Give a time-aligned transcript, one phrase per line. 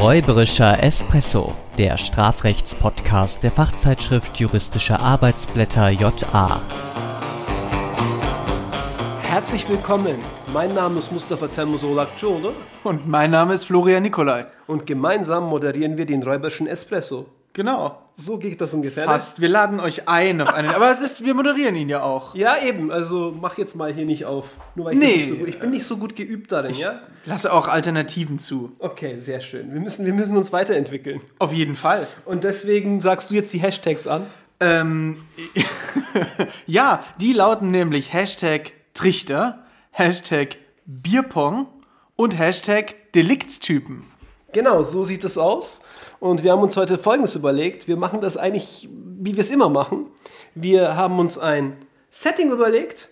[0.00, 6.60] Räuberischer Espresso, der Strafrechtspodcast der Fachzeitschrift Juristische Arbeitsblätter JA.
[9.22, 10.20] Herzlich willkommen.
[10.52, 12.52] Mein Name ist Mustafa Temusolak Jole
[12.84, 14.46] Und mein Name ist Florian Nikolai.
[14.68, 17.26] und gemeinsam moderieren wir den Räuberischen Espresso.
[17.52, 17.98] Genau.
[18.16, 19.04] So geht das ungefähr.
[19.06, 19.10] ne?
[19.12, 19.40] Fast.
[19.40, 20.70] Wir laden euch ein auf einen.
[20.70, 22.34] Aber es ist, wir moderieren ihn ja auch.
[22.34, 22.90] Ja, eben.
[22.90, 24.46] Also mach jetzt mal hier nicht auf.
[24.74, 25.06] Nur weil ich, Nee.
[25.16, 27.00] nicht so gut, ich bin nicht so gut geübt darin, ja?
[27.26, 28.72] Lasse auch Alternativen zu.
[28.80, 29.72] Okay, sehr schön.
[29.72, 31.20] Wir müssen, wir müssen uns weiterentwickeln.
[31.38, 32.06] Auf jeden Fall.
[32.24, 34.26] Und deswegen sagst du jetzt die Hashtags an.
[34.60, 35.18] Ähm,
[36.66, 40.56] ja, die lauten nämlich Hashtag Trichter, Hashtag
[40.86, 41.66] Bierpong
[42.16, 44.04] und Hashtag Deliktstypen.
[44.52, 45.80] Genau, so sieht es aus.
[46.20, 47.88] Und wir haben uns heute Folgendes überlegt.
[47.88, 50.06] Wir machen das eigentlich, wie wir es immer machen.
[50.54, 51.76] Wir haben uns ein
[52.10, 53.08] Setting überlegt.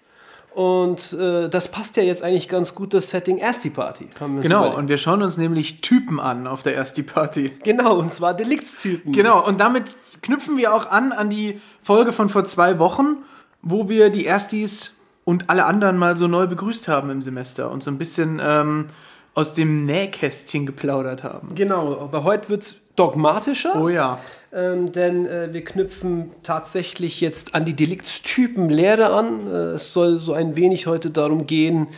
[0.55, 4.09] Und äh, das passt ja jetzt eigentlich ganz gut, das Setting Ersti Party.
[4.19, 4.79] Genau, überlegt.
[4.79, 7.52] und wir schauen uns nämlich Typen an auf der Ersti Party.
[7.63, 9.13] Genau, und zwar Deliktstypen.
[9.13, 13.18] Genau, und damit knüpfen wir auch an an die Folge von vor zwei Wochen,
[13.60, 17.82] wo wir die Erstis und alle anderen mal so neu begrüßt haben im Semester und
[17.82, 18.87] so ein bisschen ähm,
[19.35, 21.54] aus dem Nähkästchen geplaudert haben.
[21.54, 23.80] Genau, aber heute wird es dogmatischer.
[23.80, 24.19] Oh ja.
[24.52, 29.47] Ähm, denn äh, wir knüpfen tatsächlich jetzt an die Deliktstypenlehre an.
[29.47, 31.88] Äh, es soll so ein wenig heute darum gehen,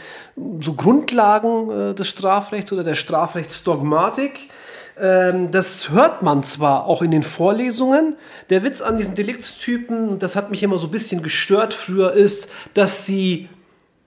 [0.60, 4.48] so Grundlagen äh, des Strafrechts oder der Strafrechtsdogmatik.
[5.00, 8.16] Ähm, das hört man zwar auch in den Vorlesungen.
[8.50, 12.50] Der Witz an diesen Deliktstypen, das hat mich immer so ein bisschen gestört früher, ist,
[12.74, 13.48] dass sie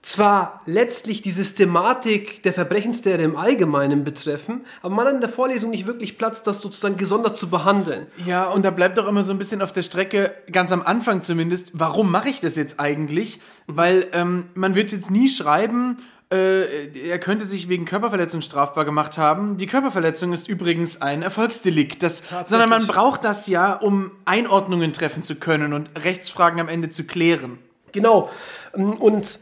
[0.02, 5.70] zwar letztlich die Systematik der Verbrechenslehre im Allgemeinen betreffen, aber man hat in der Vorlesung
[5.70, 8.08] nicht wirklich Platz, das sozusagen gesondert zu behandeln.
[8.26, 11.22] Ja, und da bleibt doch immer so ein bisschen auf der Strecke, ganz am Anfang
[11.22, 13.40] zumindest, warum mache ich das jetzt eigentlich?
[13.68, 15.98] Weil ähm, man wird jetzt nie schreiben,
[16.32, 19.56] äh, er könnte sich wegen Körperverletzung strafbar gemacht haben.
[19.56, 22.02] Die Körperverletzung ist übrigens ein Erfolgsdelikt.
[22.02, 26.90] Das, sondern man braucht das ja, um Einordnungen treffen zu können und Rechtsfragen am Ende
[26.90, 27.58] zu klären.
[27.92, 28.30] Genau.
[28.72, 29.38] Und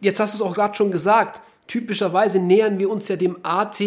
[0.00, 1.40] jetzt hast du es auch gerade schon gesagt.
[1.66, 3.82] Typischerweise nähern wir uns ja dem AT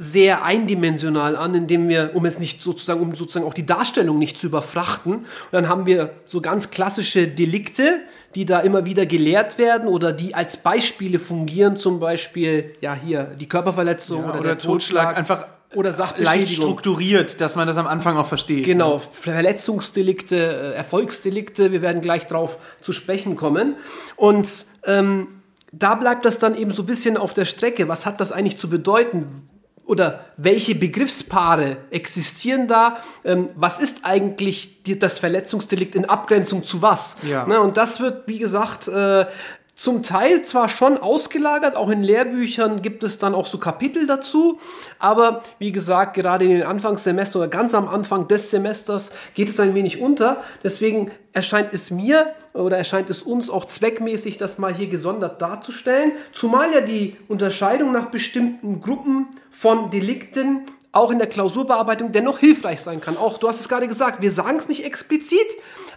[0.00, 4.38] sehr eindimensional an, indem wir, um es nicht sozusagen, um sozusagen auch die Darstellung nicht
[4.38, 5.14] zu überfrachten.
[5.14, 7.98] Und dann haben wir so ganz klassische Delikte,
[8.36, 13.24] die da immer wieder gelehrt werden oder die als Beispiele fungieren, zum Beispiel, ja, hier
[13.40, 18.16] die Körperverletzung oder, Oder, der Totschlag, einfach oder leicht strukturiert, dass man das am Anfang
[18.16, 18.64] auch versteht.
[18.64, 23.74] Genau, Verletzungsdelikte, äh, Erfolgsdelikte, wir werden gleich drauf zu sprechen kommen.
[24.16, 24.48] Und
[24.88, 25.28] ähm,
[25.70, 27.88] da bleibt das dann eben so ein bisschen auf der Strecke.
[27.88, 29.48] Was hat das eigentlich zu bedeuten?
[29.84, 32.98] Oder welche Begriffspaare existieren da?
[33.24, 37.16] Ähm, was ist eigentlich die, das Verletzungsdelikt in Abgrenzung zu was?
[37.22, 37.46] Ja.
[37.46, 39.26] Ne, und das wird, wie gesagt, äh,
[39.78, 44.58] zum Teil zwar schon ausgelagert, auch in Lehrbüchern gibt es dann auch so Kapitel dazu,
[44.98, 49.60] aber wie gesagt, gerade in den Anfangssemestern oder ganz am Anfang des Semesters geht es
[49.60, 50.42] ein wenig unter.
[50.64, 56.10] Deswegen erscheint es mir oder erscheint es uns auch zweckmäßig, das mal hier gesondert darzustellen,
[56.32, 62.80] zumal ja die Unterscheidung nach bestimmten Gruppen von Delikten auch in der Klausurbearbeitung dennoch hilfreich
[62.80, 63.16] sein kann.
[63.16, 65.46] Auch du hast es gerade gesagt, wir sagen es nicht explizit,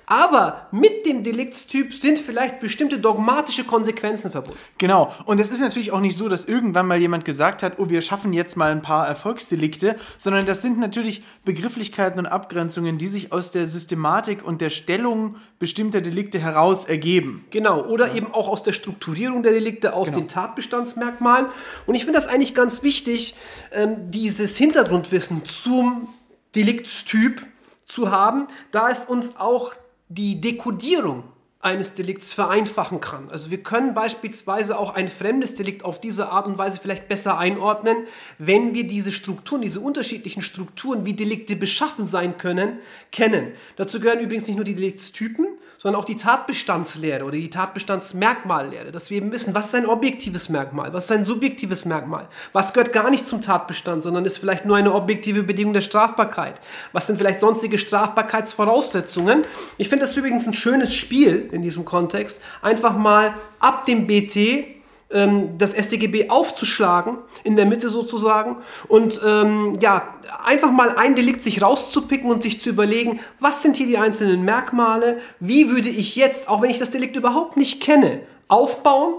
[0.05, 4.59] aber mit dem Deliktstyp sind vielleicht bestimmte dogmatische Konsequenzen verbunden.
[4.77, 5.13] Genau.
[5.25, 8.01] Und es ist natürlich auch nicht so, dass irgendwann mal jemand gesagt hat, oh, wir
[8.01, 13.31] schaffen jetzt mal ein paar Erfolgsdelikte, sondern das sind natürlich Begrifflichkeiten und Abgrenzungen, die sich
[13.31, 17.45] aus der Systematik und der Stellung bestimmter Delikte heraus ergeben.
[17.51, 20.19] Genau, oder eben auch aus der Strukturierung der Delikte, aus Genau.
[20.19, 21.45] den Tatbestandsmerkmalen.
[21.85, 23.35] Und ich finde das eigentlich ganz wichtig,
[23.71, 26.09] ähm, dieses Hintergrundwissen zum
[26.55, 27.45] Deliktstyp
[27.87, 29.73] zu haben, da es uns auch
[30.13, 31.23] die Dekodierung
[31.61, 33.29] eines Delikts vereinfachen kann.
[33.29, 37.37] Also wir können beispielsweise auch ein fremdes Delikt auf diese Art und Weise vielleicht besser
[37.37, 37.95] einordnen,
[38.39, 42.79] wenn wir diese Strukturen, diese unterschiedlichen Strukturen, wie Delikte beschaffen sein können,
[43.11, 43.51] kennen.
[43.75, 45.47] Dazu gehören übrigens nicht nur die Deliktstypen,
[45.81, 50.47] sondern auch die Tatbestandslehre oder die Tatbestandsmerkmallehre, dass wir eben wissen, was ist ein objektives
[50.47, 54.63] Merkmal, was ist ein subjektives Merkmal, was gehört gar nicht zum Tatbestand, sondern ist vielleicht
[54.63, 56.61] nur eine objektive Bedingung der Strafbarkeit,
[56.91, 59.43] was sind vielleicht sonstige Strafbarkeitsvoraussetzungen.
[59.79, 64.80] Ich finde das übrigens ein schönes Spiel in diesem Kontext, einfach mal ab dem BT
[65.13, 71.43] ähm, das StGB aufzuschlagen, in der Mitte sozusagen, und ähm, ja, einfach mal ein Delikt
[71.43, 76.15] sich rauszupicken und sich zu überlegen, was sind hier die einzelnen Merkmale, wie würde ich
[76.15, 79.13] jetzt, auch wenn ich das Delikt überhaupt nicht kenne, aufbauen,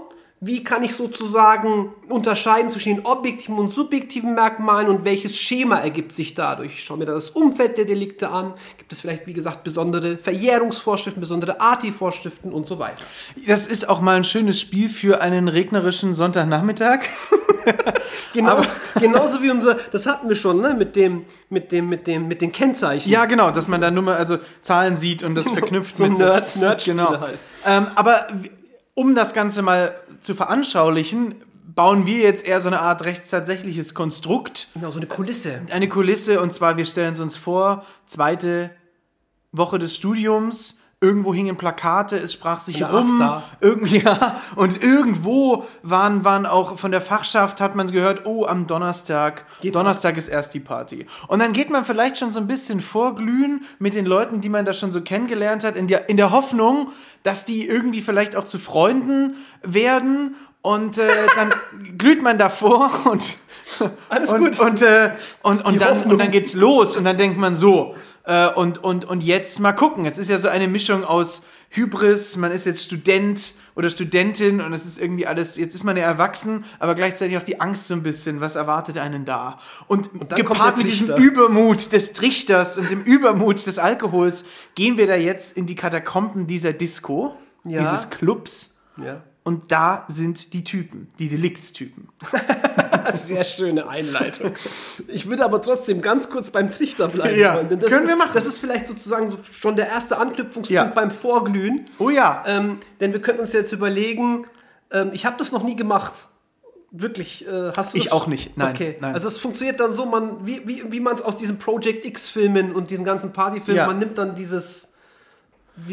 [0.45, 6.13] wie kann ich sozusagen unterscheiden zwischen den objektiven und subjektiven Merkmalen und welches Schema ergibt
[6.13, 6.73] sich dadurch?
[6.73, 8.53] Ich schaue mir da das Umfeld der Delikte an.
[8.77, 13.05] Gibt es vielleicht, wie gesagt, besondere Verjährungsvorschriften, besondere ATI-Vorschriften und so weiter.
[13.47, 16.99] Das ist auch mal ein schönes Spiel für einen regnerischen Sonntagnachmittag.
[18.33, 18.69] Genauso,
[18.99, 22.41] genauso wie unser, das hatten wir schon, ne, mit dem, mit dem, mit dem, mit
[22.41, 23.07] den Kennzeichen.
[23.07, 26.17] Ja, genau, dass man da nur mal also Zahlen sieht und das verknüpft so mit
[26.17, 27.19] Nerd- Nerdspiele genau.
[27.19, 27.37] halt.
[27.65, 28.25] Ähm, aber
[28.95, 31.35] um das Ganze mal zu veranschaulichen,
[31.75, 35.61] bauen wir jetzt eher so eine Art rechtstatsächliches Konstrukt, Genau, so eine Kulisse.
[35.71, 38.69] eine Kulisse und zwar wir stellen es uns vor, zweite
[39.51, 40.77] Woche des Studiums.
[41.01, 43.21] Irgendwo hingen Plakate, es sprach sich der rum.
[43.21, 43.43] Asta.
[43.59, 48.67] Irgendwie, ja, und irgendwo waren, waren auch von der Fachschaft, hat man gehört, oh, am
[48.67, 51.05] Donnerstag, Geht's Donnerstag ist erst die Party.
[51.27, 54.63] Und dann geht man vielleicht schon so ein bisschen vorglühen mit den Leuten, die man
[54.63, 58.45] da schon so kennengelernt hat, in der, in der Hoffnung, dass die irgendwie vielleicht auch
[58.45, 60.35] zu Freunden werden.
[60.61, 61.53] Und äh, dann
[61.97, 63.23] glüht man davor und
[64.09, 64.59] Alles und, gut.
[64.59, 65.11] Und, äh,
[65.41, 66.11] und, und, Die dann, Hoffnung.
[66.13, 67.95] und dann geht's los und dann denkt man so.
[68.25, 70.05] Äh, und, und, und jetzt mal gucken.
[70.05, 71.43] Es ist ja so eine Mischung aus
[71.75, 75.97] Hybris, man ist jetzt Student oder Studentin und es ist irgendwie alles, jetzt ist man
[75.97, 79.57] ja erwachsen, aber gleichzeitig auch die Angst so ein bisschen, was erwartet einen da?
[79.87, 81.17] Und, dann gepaart mit diesem.
[81.17, 86.45] Übermut des Trichters und dem Übermut des Alkohols gehen wir da jetzt in die Katakomben
[86.45, 87.35] dieser Disco,
[87.65, 87.79] Ja.
[87.81, 88.75] dieses Clubs.
[89.03, 89.23] Ja.
[89.45, 92.07] Und da sind die Typen, die Deliktstypen.
[93.25, 94.51] Sehr schöne Einleitung.
[95.07, 97.67] Ich würde aber trotzdem ganz kurz beim Trichter bleiben Ja, wollen.
[97.69, 98.31] Denn das können ist, wir machen.
[98.33, 100.85] Das ist vielleicht sozusagen so schon der erste Anknüpfungspunkt Ja.
[100.85, 101.89] beim Vorglühen.
[101.99, 102.43] Oh ja.
[102.47, 104.45] Ähm, denn wir könnten uns jetzt überlegen,
[104.91, 106.13] ähm, ich habe das noch nie gemacht.
[106.91, 108.13] Wirklich, äh, hast du Ich das?
[108.13, 108.55] auch nicht.
[108.55, 108.95] Nein, okay.
[109.01, 109.13] nein.
[109.13, 112.73] Also es funktioniert dann so, man, wie, wie, wie man es aus diesen Project X-Filmen
[112.73, 113.87] und diesen ganzen Partyfilmen, Ja.
[113.87, 114.87] man nimmt dann dieses.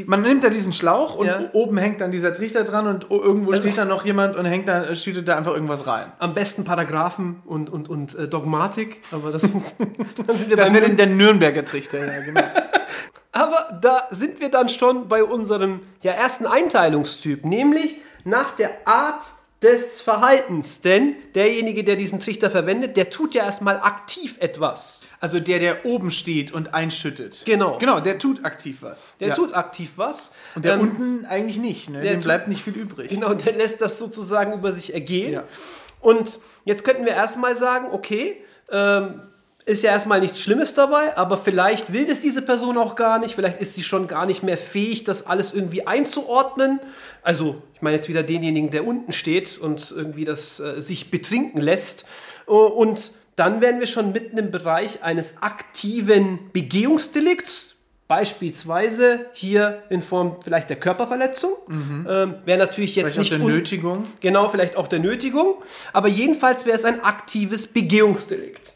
[0.06, 1.40] Man nimmt da diesen Schlauch und Ja.
[1.54, 4.68] oben hängt dann dieser Trichter dran und irgendwo Also- steht dann noch jemand und hängt
[4.68, 6.04] da, schüttet da einfach irgendwas rein.
[6.18, 9.62] Am besten Paragraphen und, und, und äh, Dogmatik, aber das, dann
[10.36, 12.42] sind wir Das wäre dann der Nürnberger Trichter, ja, genau.
[13.32, 19.22] Aber da sind wir dann schon bei unserem ja, ersten Einteilungstyp, nämlich nach der Art
[19.62, 20.80] des Verhaltens.
[20.80, 25.00] Denn derjenige, der diesen Trichter verwendet, der tut ja erstmal aktiv etwas.
[25.20, 27.43] Also der, der oben steht und einschüttet.
[27.44, 27.76] Genau.
[27.78, 29.14] Genau, der tut aktiv was.
[29.20, 29.34] Der ja.
[29.34, 30.32] tut aktiv was.
[30.55, 32.00] Und der Ähm, unten eigentlich nicht, ne?
[32.00, 33.11] der Dem bleibt nicht viel übrig.
[33.11, 35.34] Genau, der lässt das sozusagen über sich ergehen.
[35.34, 35.44] Ja.
[36.00, 39.20] Und jetzt könnten wir erstmal sagen, okay, ähm,
[39.67, 43.34] ist ja erstmal nichts Schlimmes dabei, aber vielleicht will das diese Person auch gar nicht,
[43.34, 46.81] vielleicht ist sie schon gar nicht mehr fähig, das alles irgendwie einzuordnen.
[47.23, 51.61] Also, ich meine jetzt wieder denjenigen, der unten steht und irgendwie das äh, sich betrinken
[51.61, 52.06] lässt.
[52.46, 57.75] Äh, Und dann wären wir schon mitten im Bereich eines aktiven Begehungsdelikts,
[58.06, 61.52] beispielsweise hier in Form vielleicht der Körperverletzung.
[61.69, 64.06] Ähm, wäre natürlich jetzt Vielleicht auch nicht der un- Nötigung.
[64.20, 65.54] Genau, vielleicht auch der Nötigung.
[65.92, 68.72] Aber jedenfalls wäre es ein aktives Begehungsdelikt.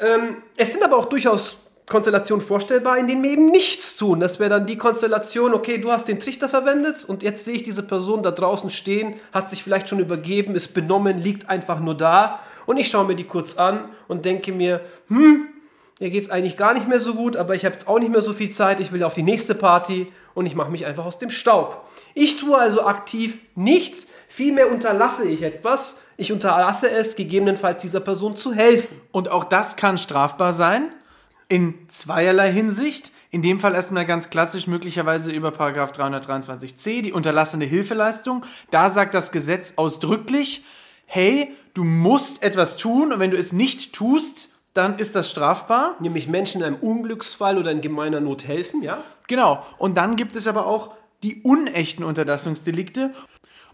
[0.00, 1.56] Ähm, es sind aber auch durchaus
[1.88, 4.20] Konstellationen vorstellbar, in denen wir eben nichts tun.
[4.20, 7.62] Das wäre dann die Konstellation, okay, du hast den Trichter verwendet und jetzt sehe ich
[7.64, 11.96] diese Person da draußen stehen, hat sich vielleicht schon übergeben, ist benommen, liegt einfach nur
[11.96, 15.48] da und ich schaue mir die kurz an und denke mir, hm,
[16.00, 18.10] mir geht es eigentlich gar nicht mehr so gut, aber ich habe jetzt auch nicht
[18.10, 21.04] mehr so viel Zeit, ich will auf die nächste Party und ich mache mich einfach
[21.04, 21.86] aus dem Staub.
[22.14, 25.96] Ich tue also aktiv nichts, vielmehr unterlasse ich etwas.
[26.16, 29.00] Ich unterlasse es, gegebenenfalls dieser Person zu helfen.
[29.12, 30.92] Und auch das kann strafbar sein,
[31.48, 33.12] in zweierlei Hinsicht.
[33.30, 38.44] In dem Fall erstmal ganz klassisch möglicherweise über Paragraph 323c, die unterlassene Hilfeleistung.
[38.70, 40.64] Da sagt das Gesetz ausdrücklich,
[41.06, 45.96] hey, du musst etwas tun und wenn du es nicht tust, dann ist das strafbar.
[46.00, 49.02] Nämlich Menschen in einem Unglücksfall oder in gemeiner Not helfen, ja?
[49.28, 49.64] Genau.
[49.78, 53.12] Und dann gibt es aber auch die unechten Unterlassungsdelikte.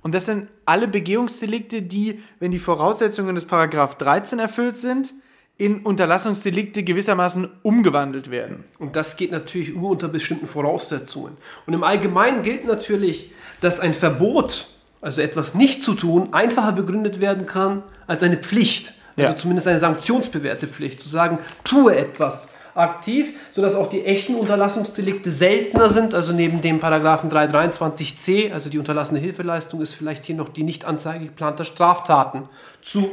[0.02, 5.14] Und das sind alle Begehungsdelikte, die, wenn die Voraussetzungen des Paragraph 13 erfüllt sind,
[5.56, 8.64] in Unterlassungsdelikte gewissermaßen umgewandelt werden.
[8.78, 11.36] Und das geht natürlich nur unter bestimmten Voraussetzungen.
[11.66, 14.68] Und im Allgemeinen gilt natürlich, dass ein Verbot,
[15.00, 18.94] also etwas nicht zu tun, einfacher begründet werden kann als eine Pflicht.
[19.16, 19.36] Also Ja.
[19.38, 21.00] zumindest eine sanktionsbewährte Pflicht.
[21.00, 26.14] Zu sagen, tue etwas aktiv, sodass auch die echten Unterlassungsdelikte seltener sind.
[26.14, 31.26] Also neben dem Paragraphen 323c, also die unterlassene Hilfeleistung, ist vielleicht hier noch die Nichtanzeige
[31.26, 32.48] geplanter Straftaten
[32.82, 33.10] zu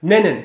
[0.00, 0.44] nennen.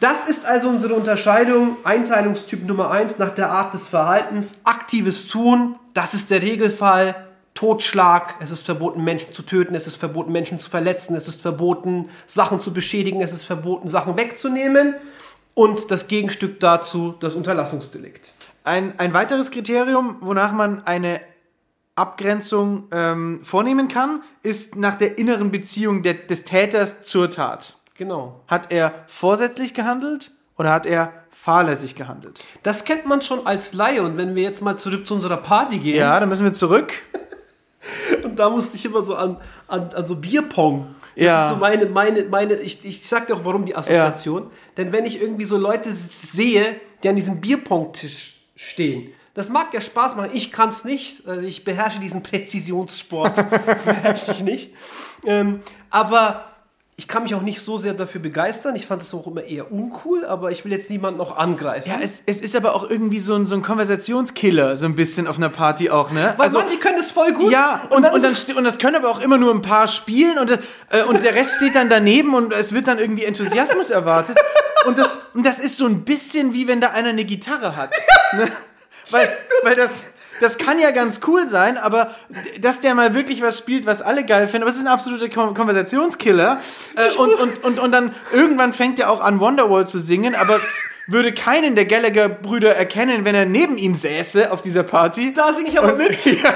[0.00, 4.60] Das ist also unsere Unterscheidung, Einteilungstyp Nummer 1 nach der Art des Verhaltens.
[4.64, 7.14] Aktives Tun, das ist der Regelfall.
[7.58, 11.42] Totschlag, es ist verboten, Menschen zu töten, es ist verboten, Menschen zu verletzen, es ist
[11.42, 14.94] verboten, Sachen zu beschädigen, es ist verboten, Sachen wegzunehmen.
[15.54, 18.32] Und das Gegenstück dazu, das Unterlassungsdelikt.
[18.62, 21.20] Ein, ein weiteres Kriterium, wonach man eine
[21.96, 27.74] Abgrenzung ähm, vornehmen kann, ist nach der inneren Beziehung der, des Täters zur Tat.
[27.96, 28.44] Genau.
[28.46, 32.44] Hat er vorsätzlich gehandelt oder hat er fahrlässig gehandelt?
[32.62, 34.04] Das kennt man schon als Laie.
[34.04, 36.92] Und wenn wir jetzt mal zurück zu unserer Party gehen, Ja, dann müssen wir zurück.
[38.24, 41.46] und da musste ich immer so an, an, an so Bierpong Das Ja.
[41.48, 44.50] ist so meine, meine, meine, ich, ich sag dir auch, warum die Assoziation.
[44.76, 49.80] Denn wenn ich irgendwie so Leute sehe, die an diesem Bierpong-Tisch stehen, das mag ja
[49.80, 50.30] Spaß machen.
[50.32, 51.26] Ich kann es nicht.
[51.28, 53.34] Also ich beherrsche diesen Präzisionssport.
[53.84, 54.72] beherrsche ich nicht.
[55.24, 56.44] Ähm, aber
[57.00, 58.74] ich kann mich auch nicht so sehr dafür begeistern.
[58.74, 61.88] Ich fand es auch immer eher uncool, aber ich will jetzt niemanden noch angreifen.
[61.88, 65.28] Ja, es, es ist aber auch irgendwie so ein, so ein Konversationskiller, so ein bisschen
[65.28, 66.34] auf einer Party auch, ne?
[66.38, 67.52] Weil manche können es voll gut.
[67.52, 69.86] Ja, und, und, dann, ist- ste- und das können aber auch immer nur ein paar
[69.86, 73.90] spielen und, äh, und der Rest steht dann daneben und es wird dann irgendwie Enthusiasmus
[73.90, 74.36] erwartet.
[74.84, 77.92] Und das, und das ist so ein bisschen wie wenn da einer eine Gitarre hat.
[78.32, 78.48] Ne?
[79.12, 79.28] Weil,
[79.62, 80.02] weil das,
[80.40, 82.10] das kann ja ganz cool sein, aber
[82.60, 85.28] dass der mal wirklich was spielt, was alle geil finden, aber es ist ein absoluter
[85.28, 86.60] Kon Konversationskiller.
[86.96, 90.60] Äh, und, und, und, und dann irgendwann fängt er auch an, Wonderwall zu singen, aber
[91.08, 95.32] würde keinen der Gallagher-Brüder erkennen, wenn er neben ihm säße auf dieser Party.
[95.32, 96.18] da singe ich aber mit.
[96.24, 96.52] Ja.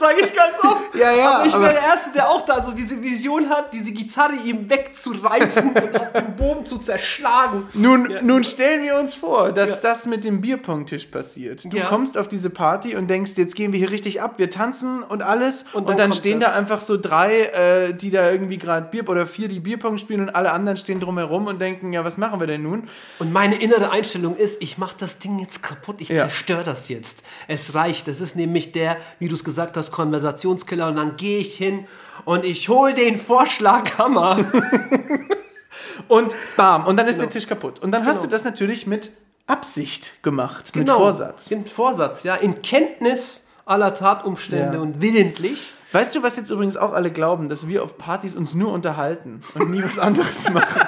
[0.00, 0.80] Sage ich ganz oft.
[1.00, 3.92] Ja, ja, Aber ich wäre der Erste, der auch da so diese Vision hat, diese
[3.92, 7.68] Gitarre ihm wegzureißen und auf dem Boden zu zerschlagen.
[7.74, 8.22] Nun, Ja.
[8.22, 9.90] nun stellen wir uns vor, dass Ja.
[9.90, 11.64] das mit dem Bierpongtisch passiert.
[11.72, 11.86] Du Ja.
[11.86, 15.22] kommst auf diese Party und denkst, jetzt gehen wir hier richtig ab, wir tanzen und
[15.22, 15.62] alles.
[15.72, 16.50] Und Und dann dann, kommt stehen das.
[16.50, 20.20] da einfach so drei, äh, die da irgendwie gerade Bier oder vier, die Bierpong spielen
[20.22, 22.88] und alle anderen stehen drumherum und denken, ja, was machen wir denn nun?
[23.18, 27.22] Und meine innere Einstellung ist, ich mache das Ding jetzt kaputt, ich zerstöre das jetzt.
[27.48, 28.08] Es reicht.
[28.08, 30.88] Das ist nämlich der, wie du es gesagt hast, Konversationskiller.
[30.88, 31.86] Und dann gehe ich hin
[32.24, 34.38] und ich hole den Vorschlaghammer.
[36.08, 37.26] Und bam, und dann ist Genau.
[37.26, 37.78] der Tisch kaputt.
[37.80, 38.24] Und dann hast Genau.
[38.24, 39.10] du das natürlich mit
[39.46, 40.94] Absicht gemacht, Genau.
[40.94, 41.50] mit Vorsatz.
[41.52, 42.34] Im Vorsatz, ja.
[42.34, 44.80] In Kenntnis aller Tatumstände Ja.
[44.80, 45.72] und willentlich.
[45.92, 49.42] Weißt du, was jetzt übrigens auch alle glauben, dass wir auf Partys uns nur unterhalten
[49.54, 50.82] und nie was anderes machen?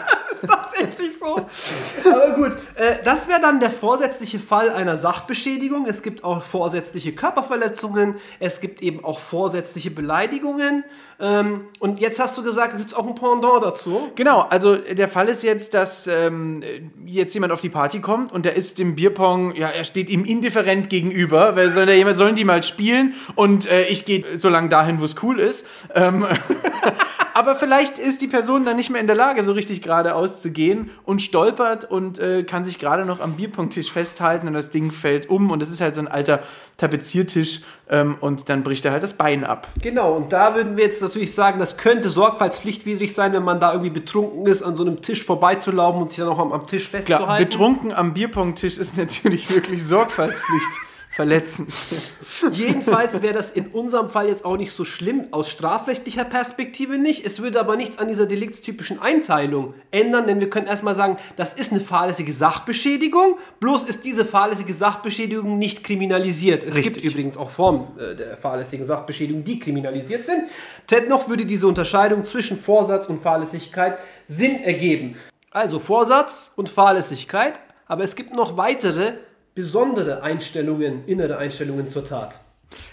[1.23, 2.11] So.
[2.11, 5.87] Aber gut, äh, das wäre dann der vorsätzliche Fall einer Sachbeschädigung.
[5.87, 8.17] Es gibt auch vorsätzliche Körperverletzungen.
[8.41, 10.85] Es gibt eben auch vorsätzliche Beleidigungen.
[11.21, 14.11] Ähm, und jetzt hast du gesagt, es gibt auch ein Pendant dazu.
[14.17, 16.63] Genau, also der Fall ist jetzt, dass ähm,
[17.07, 20.25] jetzt jemand auf die Party kommt und der ist im Bierpong, ja, er steht ihm
[20.25, 24.49] indifferent gegenüber, weil soll der jemand, sollen die mal spielen und äh, ich gehe so
[24.49, 25.65] lange dahin, wo es cool ist.
[25.95, 26.27] Ähm,
[27.35, 30.51] aber vielleicht ist die Person dann nicht mehr in der Lage, so richtig geradeaus zu
[30.51, 34.91] gehen und stolpert und äh, kann sich gerade noch am Bierpongtisch festhalten und das Ding
[34.91, 36.41] fällt um und es ist halt so ein alter
[36.79, 39.69] Tapeziertisch ähm, und dann bricht er halt das Bein ab.
[39.81, 43.73] Genau, und da würden wir jetzt natürlich sagen, das könnte sorgfaltspflichtwidrig sein, wenn man da
[43.73, 46.89] irgendwie betrunken ist, an so einem Tisch vorbeizulaufen und sich dann auch am, am Tisch
[46.89, 47.45] Klar, festzuhalten.
[47.45, 50.71] betrunken am Bierpongtisch ist natürlich wirklich Sorgfaltspflicht
[51.13, 51.69] verletzend.
[52.53, 57.27] Jedenfalls wäre das in unserem Fall jetzt auch nicht so schlimm, aus strafrechtlicher Perspektive nicht.
[57.27, 61.53] Es würde aber nichts an dieser deliktstypischen Einteilung ändern, denn wir können erstmal sagen, das
[61.53, 66.65] ist eine fahrlässige Sachbeschädigung, bloß ist diese fahrlässige Sachbeschädigung nicht kriminalisiert.
[66.65, 66.95] Es Richtig.
[67.03, 70.45] gibt übrigens auch Formen äh, der fahrlässigen Sachbeschädigung, die kriminalisiert sind.
[70.91, 75.17] Dennoch würde diese Unterscheidung zwischen Vorsatz und Fahrlässigkeit Sinn ergeben.
[75.51, 79.13] Also Vorsatz und Fahrlässigkeit, aber es gibt noch weitere
[79.55, 82.39] besondere Einstellungen, innere Einstellungen zur Tat.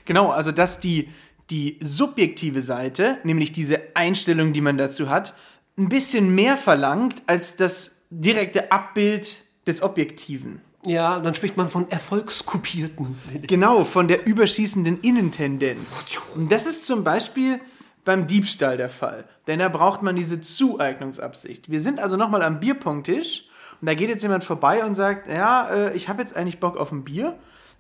[0.06, 1.10] Genau, also dass die,
[1.50, 5.34] die subjektive Seite, nämlich diese Einstellung, die man dazu hat,
[5.78, 10.62] ein bisschen mehr verlangt als das direkte Abbild des Objektiven.
[10.86, 13.18] Ja, dann spricht man von erfolgskopierten.
[13.48, 16.06] Genau, von der überschießenden Innentendenz.
[16.36, 17.60] Und das ist zum Beispiel
[18.06, 19.26] beim Diebstahl der Fall.
[19.48, 21.70] Denn da braucht man diese Zueignungsabsicht.
[21.70, 23.49] Wir sind also nochmal am Bierpongtisch
[23.82, 26.78] und da geht jetzt jemand vorbei und sagt, ja, äh, ich habe jetzt eigentlich Bock
[26.78, 27.38] auf ein Bier,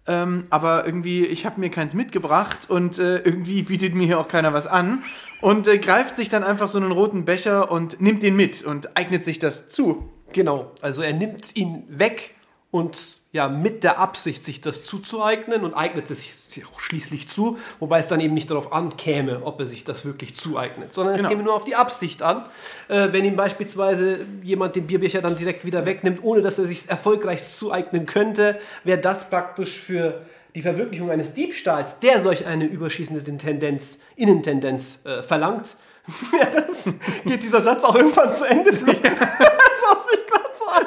[0.08, 4.27] ähm, aber irgendwie, ich habe mir keins mitgebracht und äh, irgendwie bietet mir hier auch
[4.27, 5.03] keiner was an
[5.41, 8.98] und äh, greift sich dann einfach so einen roten Becher und nimmt den mit und
[8.98, 10.10] eignet sich das zu.
[10.32, 12.36] Genau, also er nimmt ihn weg
[12.72, 17.59] und ja, mit der Absicht, sich das zuzueignen und eignet es sich auch schließlich zu,
[17.79, 21.19] wobei es dann eben nicht darauf ankäme, ob er sich das wirklich zueignet, sondern es
[21.19, 21.29] Genau.
[21.29, 22.45] käme nur auf die Absicht an.
[22.88, 26.89] Äh, wenn ihm beispielsweise jemand den Bierbecher dann direkt wieder wegnimmt, ohne dass er sich
[26.89, 33.24] erfolgreich zueignen könnte, wäre das praktisch für die Verwirklichung eines Diebstahls, der solch eine überschießende
[33.38, 35.75] Tendenz, Innentendenz äh, verlangt.
[36.33, 36.86] Ja, das
[37.24, 38.74] geht dieser Satz auch irgendwann zu Ende.
[38.74, 38.91] Flo.
[38.93, 40.86] Schaust mich gerade so an.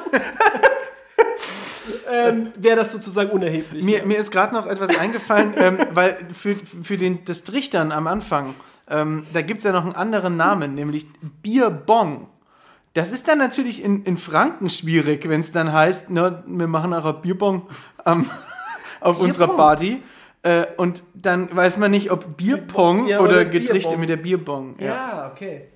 [2.11, 3.85] Ähm, wäre das sozusagen unerheblich.
[3.85, 8.06] Mir, mir ist gerade noch etwas eingefallen, ähm, weil für, für den, das Trichtern am
[8.06, 8.54] Anfang,
[8.88, 11.06] ähm, da gibt es ja noch einen anderen Namen, nämlich
[11.42, 12.28] Bierbong.
[12.94, 16.92] Das ist dann natürlich in, in Franken schwierig, wenn es dann heißt, na, wir machen
[16.92, 17.62] auch ein Bierbong
[18.04, 18.28] am,
[19.00, 20.02] auf unserer Party.
[20.42, 24.00] Äh, und dann weiß man nicht, ob Bierpong Ja, oder, oder Bierbong.
[24.00, 24.75] mit der Bierbong.
[24.78, 24.87] Ja.
[24.87, 25.68] Ja, okay.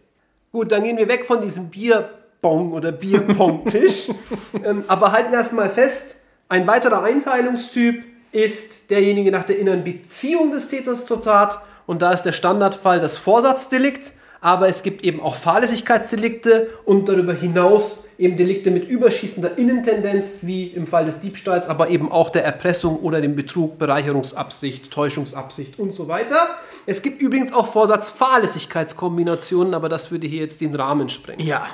[0.52, 4.08] Gut, dann gehen wir weg von diesem Bierbong oder Bierpong-Tisch,
[4.64, 6.15] ähm, aber halten erstmal fest,
[6.48, 12.12] ein weiterer Einteilungstyp ist derjenige nach der inneren Beziehung des Täters zur Tat und da
[12.12, 14.12] ist der Standardfall das Vorsatzdelikt.
[14.40, 20.68] aber es gibt eben auch Fahrlässigkeitsdelikte und darüber hinaus eben Delikte mit überschießender Innentendenz, wie
[20.68, 25.92] im Fall des Diebstahls, aber eben auch der Erpressung oder dem Betrug, Bereicherungsabsicht, Täuschungsabsicht und
[25.92, 26.48] so weiter.
[26.86, 31.44] Es gibt übrigens auch Vorsatz-Fahrlässigkeitskombinationen, aber das würde hier jetzt den Rahmen sprengen.
[31.44, 31.66] Ja.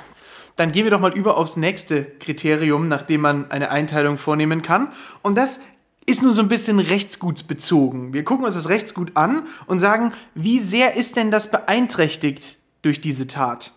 [0.55, 4.61] Dann gehen wir doch mal über aufs nächste Kriterium, nach dem man eine Einteilung vornehmen
[4.61, 4.91] kann.
[5.21, 5.59] Und das
[6.05, 8.13] ist nun so ein bisschen rechtsgutsbezogen.
[8.13, 13.01] Wir gucken uns das Rechtsgut an und sagen, wie sehr ist denn das beeinträchtigt durch
[13.01, 13.71] diese Tat?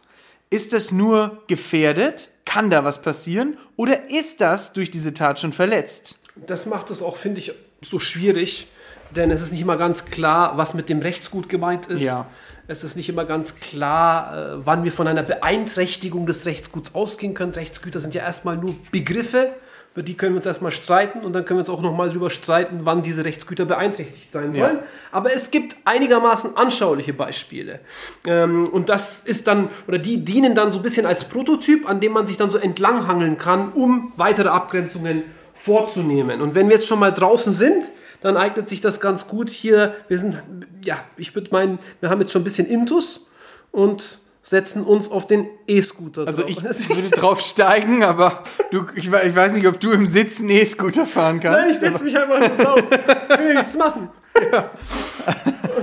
[0.50, 2.30] Ist das nur gefährdet?
[2.44, 3.56] Kann da was passieren?
[3.76, 6.18] Oder ist das durch diese Tat schon verletzt?
[6.34, 7.52] Das macht es auch, finde ich,
[7.82, 8.68] so schwierig,
[9.14, 12.02] denn es ist nicht immer ganz klar, was mit dem Rechtsgut gemeint ist.
[12.02, 12.26] Ja.
[12.68, 17.34] Es ist nicht immer ganz klar, äh, wann wir von einer Beeinträchtigung des Rechtsguts ausgehen
[17.34, 17.52] können.
[17.52, 19.50] Rechtsgüter sind ja erstmal nur Begriffe,
[19.94, 22.28] über die können wir uns erstmal streiten und dann können wir uns auch nochmal darüber
[22.28, 24.66] streiten, wann diese Rechtsgüter beeinträchtigt sein Ja.
[24.66, 24.78] sollen.
[25.12, 27.80] Aber es gibt einigermaßen anschauliche Beispiele.
[28.26, 32.00] Ähm, und das ist dann, oder die dienen dann so ein bisschen als Prototyp, an
[32.00, 35.22] dem man sich dann so entlanghangeln kann, um weitere Abgrenzungen
[35.54, 36.40] vorzunehmen.
[36.42, 37.84] Und wenn wir jetzt schon mal draußen sind,
[38.26, 39.94] dann eignet sich das ganz gut hier.
[40.08, 40.36] Wir sind,
[40.82, 43.28] ja, ich würde meinen, wir haben jetzt schon ein bisschen Intus
[43.70, 46.50] und setzen uns auf den E-Scooter Also drauf.
[46.50, 48.42] ich würde drauf steigen, aber
[48.72, 51.60] du, ich, ich weiß nicht, ob du im Sitzen E-Scooter fahren kannst.
[51.60, 52.82] Nein, ich setze mich einfach nur drauf.
[53.30, 54.08] Ich will nichts machen.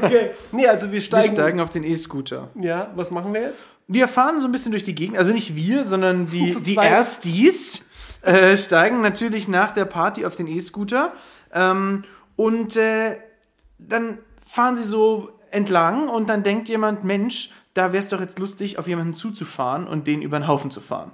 [0.01, 0.31] Okay.
[0.51, 1.33] Nee, also wir wir steigen.
[1.33, 2.49] steigen auf den E-Scooter.
[2.59, 3.63] Ja, was machen wir jetzt?
[3.87, 6.75] Wir fahren so ein bisschen durch die Gegend, also nicht wir, sondern die, die.
[6.75, 7.89] Erstis
[8.21, 11.13] äh, steigen natürlich nach der Party auf den E-Scooter
[11.53, 12.03] ähm,
[12.35, 13.19] und äh,
[13.77, 18.39] dann fahren sie so entlang und dann denkt jemand, Mensch, da wäre es doch jetzt
[18.39, 21.11] lustig, auf jemanden zuzufahren und den über den Haufen zu fahren.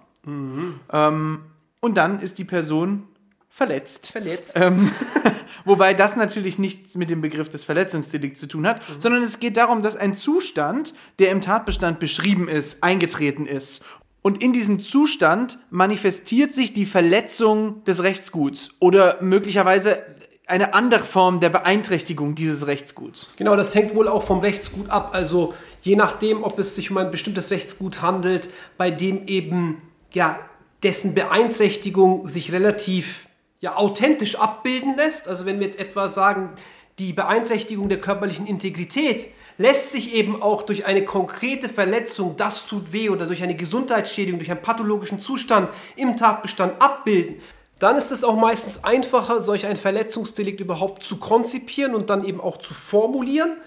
[0.92, 1.42] Ähm,
[1.80, 3.08] und dann ist die Person
[3.50, 4.12] verletzt.
[4.12, 4.54] Verletzt.
[4.56, 4.92] Ähm,
[5.66, 9.58] wobei das natürlich nichts mit dem Begriff des Verletzungsdelikts zu tun hat, sondern es geht
[9.58, 13.84] darum, dass ein Zustand, der im Tatbestand beschrieben ist, eingetreten ist.
[14.22, 20.04] Und in diesem Zustand manifestiert sich die Verletzung des Rechtsguts oder möglicherweise
[20.50, 23.32] eine andere Form der Beeinträchtigung dieses Rechtsguts.
[23.38, 25.12] Genau, das hängt wohl auch vom Rechtsgut ab.
[25.14, 29.82] Also je nachdem, ob es sich um ein bestimmtes Rechtsgut handelt, bei dem eben
[30.12, 30.40] ja
[30.84, 33.28] dessen Beeinträchtigung sich relativ
[33.60, 35.28] ja authentisch abbilden lässt.
[35.28, 36.52] Also wenn wir jetzt etwa sagen,
[36.98, 42.94] die Beeinträchtigung der körperlichen Integrität lässt sich eben auch durch eine konkrete Verletzung, das tut
[42.94, 47.42] weh oder durch eine Gesundheitsschädigung, durch einen pathologischen Zustand im Tatbestand abbilden,
[47.80, 52.42] dann ist es auch meistens einfacher, solch ein Verletzungsdelikt überhaupt zu konzipieren und dann eben
[52.42, 53.58] auch zu formulieren.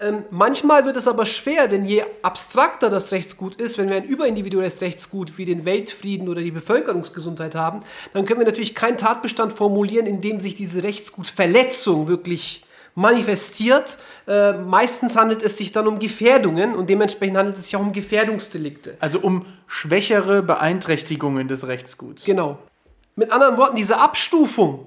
[0.00, 4.04] Ähm, manchmal wird es aber schwer, denn je abstrakter das Rechtsgut ist, wenn wir ein
[4.04, 7.82] überindividuelles Rechtsgut wie den Weltfrieden oder die Bevölkerungsgesundheit haben,
[8.14, 13.98] dann können wir natürlich keinen Tatbestand formulieren, in dem sich diese Rechtsgutverletzung wirklich manifestiert.
[14.26, 17.92] Äh, meistens handelt es sich dann um Gefährdungen und dementsprechend handelt es sich auch um
[17.92, 18.96] Gefährdungsdelikte.
[19.00, 22.24] Also um schwächere Beeinträchtigungen des Rechtsguts.
[22.24, 22.58] Genau.
[23.20, 24.86] Mit anderen Worten, diese Abstufung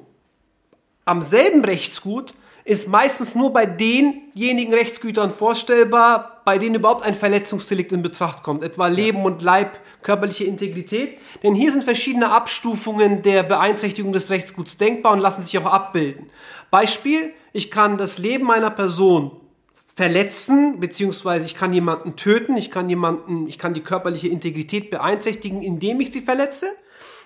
[1.05, 2.33] am selben Rechtsgut
[2.65, 8.63] ist meistens nur bei denjenigen Rechtsgütern vorstellbar, bei denen überhaupt ein Verletzungsdelikt in Betracht kommt,
[8.63, 11.19] etwa Leben und Leib, körperliche Integrität.
[11.43, 16.31] Denn hier sind verschiedene Abstufungen der Beeinträchtigung des Rechtsguts denkbar und lassen sich auch abbilden.
[16.71, 19.29] Beispiel, ich kann das Leben einer Person
[19.75, 25.61] verletzen, beziehungsweise ich kann jemanden töten, ich kann jemanden, ich kann die körperliche Integrität beeinträchtigen,
[25.61, 26.71] indem ich sie verletze.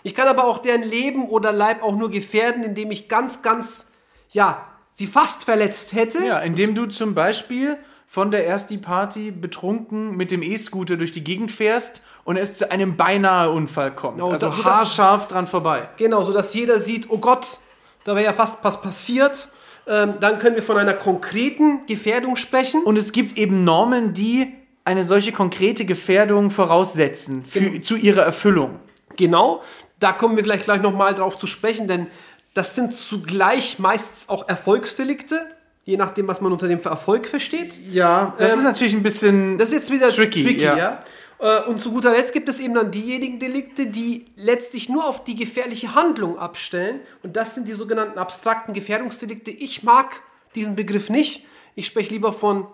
[0.07, 3.87] Ich kann aber auch deren Leben oder Leib auch nur gefährden, indem ich ganz, ganz,
[4.31, 6.23] ja, sie fast verletzt hätte.
[6.25, 7.75] Ja, indem du zum Beispiel
[8.07, 12.95] von der Ersti-Party betrunken mit dem E-Scooter durch die Gegend fährst und es zu einem
[12.95, 14.19] beinahe Unfall kommt.
[14.19, 15.89] Genau, also so dass- haarscharf dran vorbei.
[15.97, 17.59] Genau, sodass jeder sieht, oh Gott,
[18.05, 19.49] da wäre ja fast was passiert.
[19.87, 22.81] Ähm, dann können wir von einer konkreten Gefährdung sprechen.
[22.83, 24.53] Und es gibt eben Normen, die
[24.85, 27.81] eine solche konkrete Gefährdung voraussetzen für, Genau.
[27.81, 28.79] zu ihrer Erfüllung.
[29.17, 29.61] Genau,
[29.99, 32.07] da kommen wir gleich, gleich nochmal drauf zu sprechen, denn
[32.53, 35.45] das sind zugleich meistens auch Erfolgsdelikte,
[35.85, 37.73] je nachdem, was man unter dem für Erfolg versteht.
[37.91, 39.57] Ja, das Ähm, ist natürlich ein bisschen.
[39.57, 40.77] Das ist jetzt wieder Tricky, tricky, ja.
[40.77, 40.99] ja.
[41.39, 45.23] Äh, Und zu guter Letzt gibt es eben dann diejenigen Delikte, die letztlich nur auf
[45.23, 46.99] die gefährliche Handlung abstellen.
[47.21, 49.51] Und das sind die sogenannten abstrakten Gefährdungsdelikte.
[49.51, 50.19] Ich mag
[50.55, 51.45] diesen Begriff nicht.
[51.75, 52.65] Ich spreche lieber von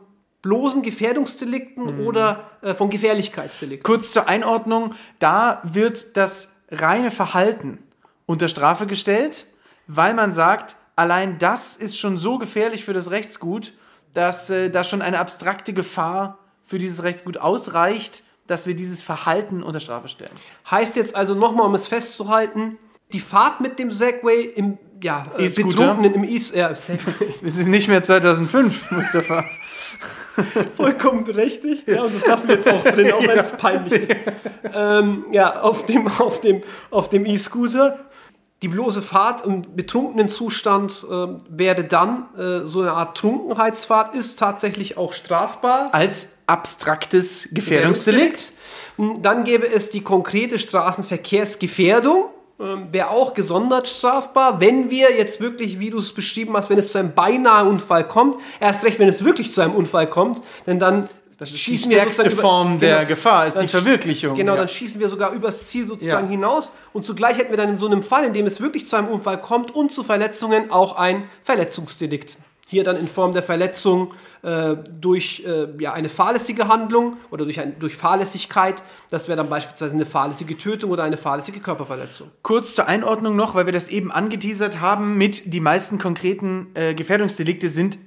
[0.44, 2.06] bloßen Gefährdungsdelikten Mhm.
[2.06, 3.84] oder äh, von Gefährlichkeitsdelikten.
[3.84, 7.80] Kurz zur Einordnung, da wird das reine Verhalten
[8.28, 9.46] unter Strafe gestellt,
[9.88, 13.74] weil man sagt, allein das ist schon so gefährlich für das Rechtsgut,
[14.14, 19.64] dass äh, da schon eine abstrakte Gefahr für dieses Rechtsgut ausreicht, dass wir dieses Verhalten
[19.64, 20.32] unter Strafe stellen.
[20.70, 22.78] Heißt jetzt also nochmal, um es festzuhalten,
[23.14, 25.70] die Fahrt mit dem Segway im ja, äh, E-Scooter?
[25.70, 26.70] betrunkenen im E- ja.
[27.44, 29.46] Es ist nicht mehr 2005, Mustafa.
[30.76, 31.88] Vollkommen berechtigt.
[31.88, 34.16] Ja, und das lassen wir jetzt auch drin, auch wenn es peinlich ist.
[34.74, 38.00] Ähm, ja, auf dem auf dem auf dem E-Scooter.
[38.62, 44.40] Die bloße Fahrt im betrunkenen Zustand äh, wäre dann äh, so eine Art Trunkenheitsfahrt, ist
[44.40, 45.94] tatsächlich auch strafbar.
[45.94, 48.54] Als abstraktes Gefährdungsdelikt.
[49.20, 52.26] Dann gäbe es die konkrete Straßenverkehrsgefährdung.
[52.60, 56.78] Ähm, Wäre auch gesondert strafbar, wenn wir jetzt wirklich, wie du es beschrieben hast, wenn
[56.78, 60.40] es zu einem beinahe Unfall kommt, erst recht, wenn es wirklich zu einem Unfall kommt,
[60.68, 63.08] denn dann Das ist die schießen wir stärkste über- Form der Genau.
[63.08, 64.36] Gefahr, ist die Verwirklichung.
[64.36, 64.60] Genau, ja.
[64.60, 66.32] dann schießen wir sogar übers Ziel sozusagen Ja.
[66.32, 66.70] hinaus.
[66.94, 69.08] Und zugleich hätten wir dann in so einem Fall, in dem es wirklich zu einem
[69.08, 72.38] Unfall kommt und zu Verletzungen, auch ein Verletzungsdelikt.
[72.74, 77.60] Hier dann in Form der Verletzung äh, durch äh, ja, eine fahrlässige Handlung oder durch,
[77.60, 78.82] ein, durch Fahrlässigkeit.
[79.12, 82.32] Das wäre dann beispielsweise eine fahrlässige Tötung oder eine fahrlässige Körperverletzung.
[82.42, 86.96] Kurz zur Einordnung noch, weil wir das eben angeteasert haben, mit die meisten konkreten äh,
[86.96, 88.00] Gefährdungsdelikte sind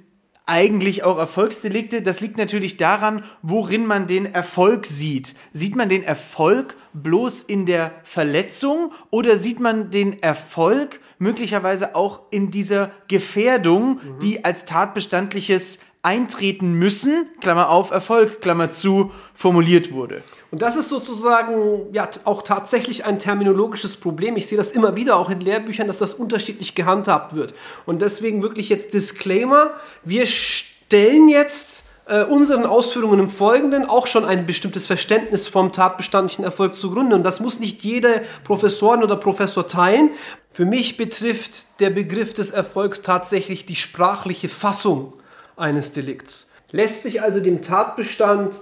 [0.47, 2.01] eigentlich auch Erfolgsdelikte.
[2.01, 5.35] Das liegt natürlich daran, worin man den Erfolg sieht.
[5.53, 12.21] Sieht man den Erfolg bloß in der Verletzung oder sieht man den Erfolg möglicherweise auch
[12.31, 20.23] in dieser Gefährdung, die als tatbestandliches eintreten müssen, Klammer auf, Erfolg, Klammer zu, formuliert wurde.
[20.51, 24.37] Und das ist sozusagen ja auch tatsächlich ein terminologisches Problem.
[24.37, 27.53] Ich sehe das immer wieder auch in Lehrbüchern, dass das unterschiedlich gehandhabt wird.
[27.85, 29.71] Und deswegen wirklich jetzt Disclaimer.
[30.05, 36.45] Wir stellen jetzt äh, unseren Ausführungen im Folgenden auch schon ein bestimmtes Verständnis vom tatbestandlichen
[36.45, 37.17] Erfolg zugrunde.
[37.17, 40.11] Und das muss nicht jede Professorin oder Professor teilen.
[40.51, 45.11] Für mich betrifft der Begriff des Erfolgs tatsächlich die sprachliche Fassung
[45.57, 46.49] eines Delikts.
[46.71, 48.55] Lässt sich also dem Tatbestand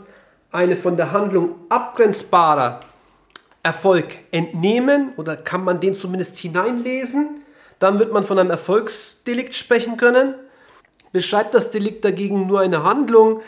[0.51, 2.79] eine von der Handlung abgrenzbarer
[3.63, 7.41] Erfolg entnehmen oder kann man den zumindest hineinlesen,
[7.79, 10.35] dann wird man von einem Erfolgsdelikt sprechen können.
[11.11, 13.41] Beschreibt das Delikt dagegen nur eine Handlung,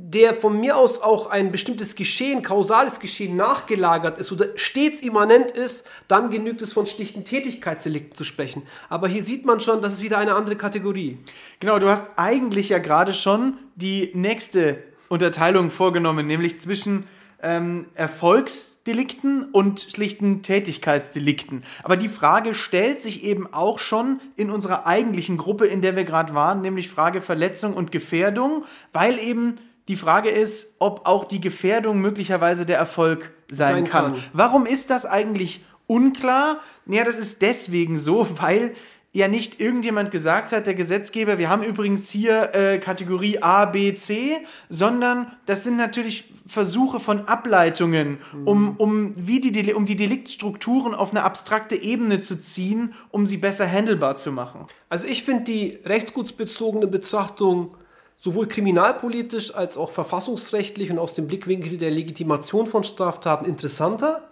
[0.00, 5.50] der von mir aus auch ein bestimmtes Geschehen, kausales Geschehen nachgelagert ist oder stets immanent
[5.50, 8.62] ist, dann genügt es von schlichten Tätigkeitsdelikten zu sprechen.
[8.88, 11.18] Aber hier sieht man schon, das ist wieder eine andere Kategorie.
[11.58, 17.02] Genau, du hast eigentlich ja gerade schon die nächste Unterteilung vorgenommen, nämlich zwischen
[17.42, 21.64] ähm, Erfolgsdelikten und schlichten Tätigkeitsdelikten.
[21.82, 26.04] Aber die Frage stellt sich eben auch schon in unserer eigentlichen Gruppe, in der wir
[26.04, 29.56] gerade waren, nämlich Frage Verletzung und Gefährdung, weil eben
[29.88, 34.12] die Frage ist, ob auch die Gefährdung möglicherweise der Erfolg sein, Sein kann.
[34.12, 34.22] kann.
[34.34, 36.60] Warum ist das eigentlich unklar?
[36.86, 38.74] Ja, das ist deswegen so, weil
[39.12, 43.94] ja nicht irgendjemand gesagt hat, der Gesetzgeber, wir haben übrigens hier äh, Kategorie A, B,
[43.94, 44.36] C,
[44.68, 51.10] sondern das sind natürlich Versuche von Ableitungen, um, um, wie die, um die Deliktstrukturen auf
[51.10, 54.66] eine abstrakte Ebene zu ziehen, um sie besser handelbar zu machen.
[54.90, 57.74] Also ich finde die rechtsgutsbezogene Betrachtung
[58.20, 64.28] sowohl kriminalpolitisch als auch verfassungsrechtlich und aus dem Blickwinkel der Legitimation von Straftaten interessanter.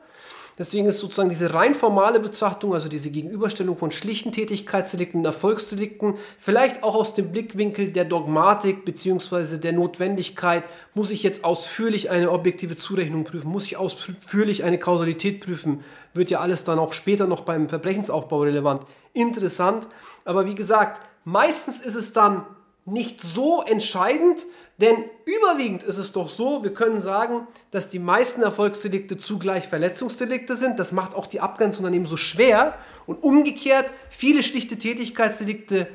[0.58, 6.14] Deswegen ist sozusagen diese rein formale Betrachtung, also diese Gegenüberstellung von schlichten Tätigkeitsdelikten und Erfolgsdelikten,
[6.38, 9.58] vielleicht auch aus dem Blickwinkel der Dogmatik bzw.
[9.58, 15.44] der Notwendigkeit, muss ich jetzt ausführlich eine objektive Zurechnung prüfen, muss ich ausführlich eine Kausalität
[15.44, 18.86] prüfen, wird ja alles dann auch später noch beim Verbrechensaufbau relevant.
[19.12, 19.86] Interessant,
[20.24, 22.46] aber wie gesagt, meistens ist es dann
[22.86, 24.46] nicht so entscheidend,
[24.80, 30.54] denn überwiegend ist es doch so, wir können sagen, dass die meisten Erfolgsdelikte zugleich Verletzungsdelikte
[30.54, 30.78] sind.
[30.78, 32.78] Das macht auch die Abgrenzung dann eben so schwer.
[33.06, 35.88] Und umgekehrt, viele schlichte Tätigkeitsdelikte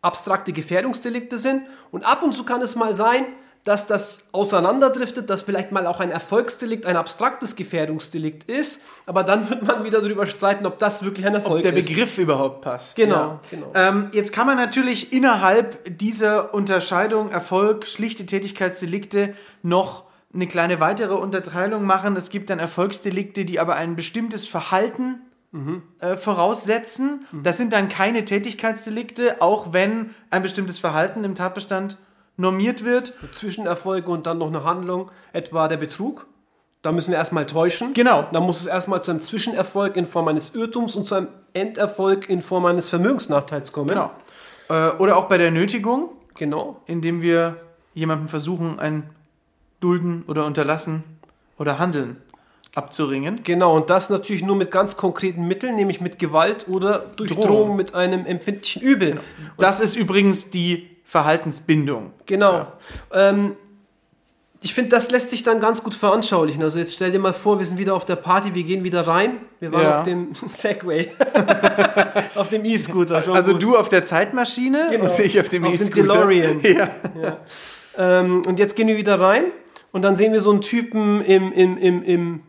[0.00, 1.62] abstrakte Gefährdungsdelikte sind.
[1.90, 3.26] Und ab und zu kann es mal sein,
[3.68, 8.80] dass das auseinanderdriftet, dass vielleicht mal auch ein Erfolgsdelikt ein abstraktes Gefährdungsdelikt ist.
[9.04, 11.86] Aber dann wird man wieder darüber streiten, ob das wirklich ein Erfolg Ob der ist.
[11.86, 12.96] Begriff überhaupt passt.
[12.96, 13.40] Genau, ja.
[13.50, 13.70] genau.
[13.74, 21.12] Ähm, jetzt kann man natürlich innerhalb dieser Unterscheidung Erfolg, schlichte Tätigkeitsdelikte noch eine kleine weitere
[21.12, 22.16] Unterteilung machen.
[22.16, 25.20] Es gibt dann Erfolgsdelikte, die aber ein bestimmtes Verhalten
[26.00, 27.26] äh, voraussetzen.
[27.42, 31.98] Das sind dann keine Tätigkeitsdelikte, auch wenn ein bestimmtes Verhalten im Tatbestand
[32.38, 33.12] normiert wird.
[33.32, 36.26] Zwischenerfolge und dann noch eine Handlung, etwa der Betrug.
[36.80, 37.92] Da müssen wir erstmal täuschen.
[37.92, 38.26] Genau.
[38.32, 42.30] Dann muss es erstmal zu einem Zwischenerfolg in Form eines Irrtums und zu einem Enderfolg
[42.30, 43.88] in Form eines Vermögensnachteils kommen.
[43.88, 44.12] Genau.
[44.68, 46.10] Äh, oder auch bei der Nötigung.
[46.34, 46.80] Genau.
[46.86, 47.56] indem wir
[47.94, 49.10] jemandem versuchen, ein
[49.80, 51.02] Dulden oder Unterlassen
[51.58, 52.18] oder Handeln
[52.76, 53.40] abzuringen.
[53.42, 57.46] Genau, und das natürlich nur mit ganz konkreten Mitteln, nämlich mit Gewalt oder durch Drohung.
[57.46, 59.20] Drohung, mit einem empfindlichen Übel.
[59.56, 62.12] Das ist übrigens die Verhaltensbindung.
[62.26, 62.52] Genau.
[62.52, 62.72] Ja.
[63.14, 63.56] Ähm,
[64.60, 66.62] ich finde, das lässt sich dann ganz gut veranschaulichen.
[66.62, 69.06] Also jetzt stell dir mal vor, wir sind wieder auf der Party, wir gehen wieder
[69.06, 69.38] rein.
[69.58, 69.98] Wir waren Ja.
[70.00, 71.12] auf dem Segway.
[72.34, 73.22] auf dem E-Scooter.
[73.32, 73.62] Also gut.
[73.62, 75.04] du auf der Zeitmaschine Genau.
[75.04, 76.26] und ich auf dem Auf dem E-Scooter.
[76.26, 76.60] DeLorean.
[76.62, 77.36] Ja.
[77.96, 79.44] Ähm, und jetzt gehen wir wieder rein
[79.92, 82.40] und dann sehen wir so einen Typen im, im, im, im,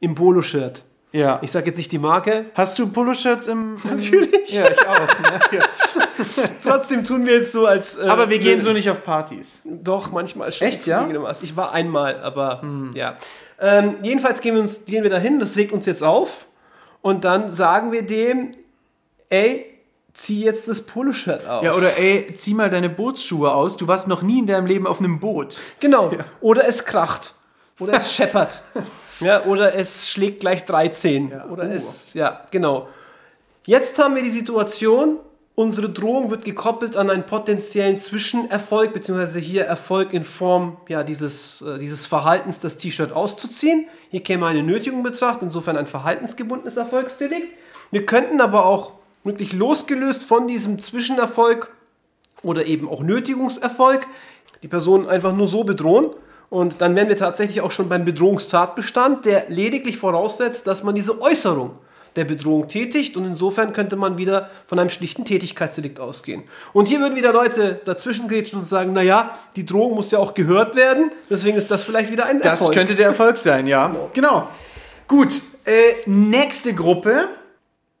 [0.00, 0.84] im Polo-Shirt.
[1.12, 1.38] Ja.
[1.42, 2.46] Ich sage jetzt nicht die Marke.
[2.54, 4.52] Hast du Poloshirts im, im Natürlich.
[4.52, 5.20] Ja, ich auch.
[5.20, 5.40] Ne?
[5.58, 5.64] Ja.
[6.64, 7.96] Trotzdem tun wir jetzt so als.
[7.96, 9.60] äh, Aber wir gehen so nicht auf Partys.
[9.64, 10.66] Doch, manchmal schon.
[10.68, 11.08] Echt, ja?
[11.42, 12.62] Ich war einmal, aber
[12.94, 13.16] ja.
[13.60, 16.46] Ähm, jedenfalls gehen wir, uns, gehen wir dahin, das regt uns jetzt auf.
[17.00, 18.52] Und dann sagen wir dem,
[19.30, 19.66] ey,
[20.12, 21.64] zieh jetzt das Poloshirt aus.
[21.64, 23.76] Ja, oder ey, zieh mal deine Bootsschuhe aus.
[23.76, 25.58] Du warst noch nie in deinem Leben auf einem Boot.
[25.80, 26.10] Genau.
[26.40, 27.34] Oder es kracht.
[27.78, 28.62] Oder es scheppert.
[29.20, 31.32] Ja, oder es schlägt gleich 13.
[31.50, 31.66] Oder Oh.
[31.66, 32.88] es, ja, genau.
[33.66, 35.18] Jetzt haben wir die Situation,
[35.54, 41.62] unsere Drohung wird gekoppelt an einen potenziellen Zwischenerfolg, beziehungsweise hier Erfolg in Form ja, dieses,
[41.62, 43.86] äh, dieses Verhaltens, das T-Shirt auszuziehen.
[44.10, 47.48] Hier käme eine Nötigung in Betracht, insofern ein verhaltensgebundenes Erfolgsdelikt.
[47.90, 48.92] Wir könnten aber auch
[49.24, 51.70] wirklich losgelöst von diesem Zwischenerfolg
[52.42, 54.06] oder eben auch Nötigungserfolg
[54.62, 56.10] die Person einfach nur so bedrohen.
[56.50, 61.20] Und dann wären wir tatsächlich auch schon beim Bedrohungstatbestand, der lediglich voraussetzt, dass man diese
[61.20, 61.72] Äußerung
[62.16, 63.16] der Bedrohung tätigt.
[63.16, 66.44] Und insofern könnte man wieder von einem schlichten Tätigkeitsdelikt ausgehen.
[66.72, 70.34] Und hier würden wieder Leute dazwischen grätschen und sagen, naja, die Drohung muss ja auch
[70.34, 71.10] gehört werden.
[71.28, 72.74] Deswegen ist das vielleicht wieder ein Das Erfolg.
[72.74, 73.94] könnte der Erfolg sein, ja.
[74.14, 74.48] Genau.
[75.06, 75.72] Gut, äh,
[76.06, 77.28] nächste Gruppe.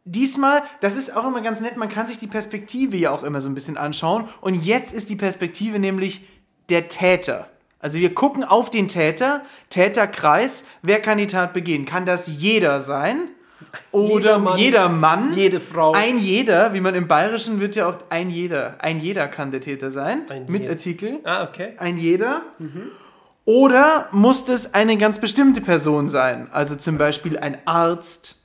[0.04, 3.42] Diesmal, das ist auch immer ganz nett, man kann sich die Perspektive ja auch immer
[3.42, 4.26] so ein bisschen anschauen.
[4.40, 6.22] Und jetzt ist die Perspektive nämlich
[6.70, 7.46] der Täter.
[7.80, 11.84] Also wir gucken auf den Täter, Täterkreis, wer kann die Tat begehen?
[11.86, 13.16] Kann das jeder sein?
[13.92, 15.34] Oder Jeder Mann, jeder Mann?
[15.34, 15.92] jede Frau.
[15.92, 18.76] Ein jeder, wie man im Bayerischen wird ja auch ein jeder.
[18.78, 20.22] Ein jeder kann der Täter sein.
[20.28, 20.72] Ein mit jeder.
[20.72, 21.74] Artikel Ah, okay.
[21.78, 22.42] ein jeder?
[23.44, 26.48] Oder muss es eine ganz bestimmte Person sein?
[26.52, 28.36] Also zum Beispiel ein Arzt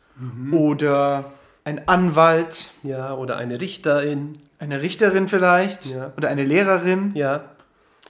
[0.52, 1.26] oder
[1.66, 4.38] ein Anwalt, Ja, oder eine Richterin.
[4.60, 6.12] eine Richterin vielleicht Ja.
[6.18, 7.12] oder eine Lehrerin.
[7.16, 7.46] Ja.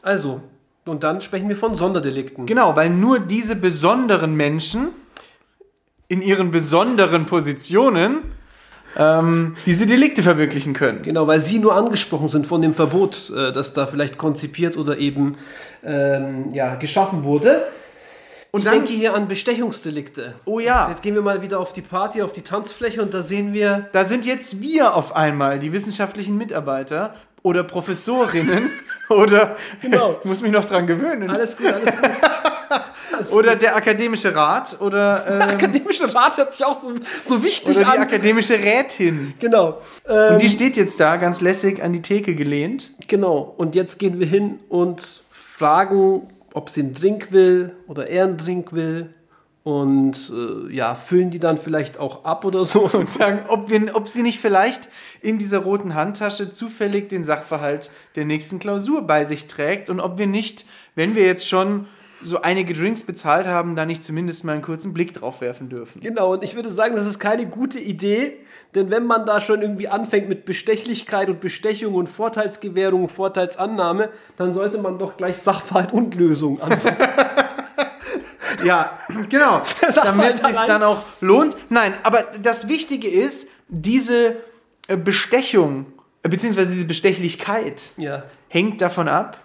[0.02, 0.42] Also,
[0.86, 2.46] und dann sprechen wir von Sonderdelikten.
[2.46, 4.90] Genau, weil nur diese besonderen Menschen
[6.08, 8.24] in ihren besonderen Positionen
[8.98, 11.02] ähm, diese Delikte verwirklichen können.
[11.04, 14.98] Genau, weil sie nur angesprochen sind von dem Verbot, äh, das da vielleicht konzipiert oder
[14.98, 15.38] eben
[15.84, 17.66] ähm, ja, geschaffen wurde.
[18.52, 20.36] Und Ich dann, denke hier an Bestechungsdelikte.
[20.46, 23.24] oh ja, Jetzt gehen wir mal wieder auf die Party, auf die Tanzfläche und da
[23.24, 28.72] sehen wir, da sind jetzt wir auf einmal, die wissenschaftlichen Mitarbeiter oder Professorinnen
[29.10, 30.18] oder Genau.
[30.20, 31.30] ich muss mich noch dran gewöhnen.
[31.30, 32.10] alles gut, alles gut.
[33.30, 37.92] Oder der akademische Rat oder, ähm, Akademischer Rat hört sich auch so, so wichtig oder
[37.92, 38.04] die an.
[38.04, 39.36] akademische Rätin.
[39.40, 39.82] genau.
[40.10, 42.92] Ähm, Und die steht jetzt da ganz lässig an die Theke gelehnt.
[43.08, 48.24] Genau, und jetzt gehen wir hin und fragen, ob sie einen Drink will oder er
[48.26, 49.14] einen Drink will.
[49.64, 52.82] Und äh, ja, füllen die dann vielleicht auch ab oder so.
[52.94, 54.90] Und sagen, ob, wir, ob sie nicht vielleicht
[55.22, 60.18] in dieser roten Handtasche zufällig den Sachverhalt der nächsten Klausur bei sich trägt und ob
[60.18, 61.88] wir nicht, wenn wir jetzt schon
[62.22, 66.02] so einige Drinks bezahlt haben, da nicht zumindest mal einen kurzen Blick drauf werfen dürfen.
[66.02, 68.38] Genau, und ich würde sagen, das ist keine gute Idee,
[68.76, 74.10] denn wenn man da schon irgendwie anfängt mit Bestechlichkeit und Bestechung und Vorteilsgewährung und Vorteilsannahme,
[74.38, 76.98] dann sollte man doch gleich Sachverhalt und Lösung anfangen.
[78.64, 78.98] Ja,
[79.30, 79.62] genau.
[79.96, 81.56] Damit es sich dann auch lohnt.
[81.70, 84.38] Nein, aber das Wichtige ist, diese
[84.88, 85.86] äh, Bestechung,
[86.24, 88.24] äh, beziehungsweise diese Bestechlichkeit, ja.
[88.50, 89.38] hängt davon ab,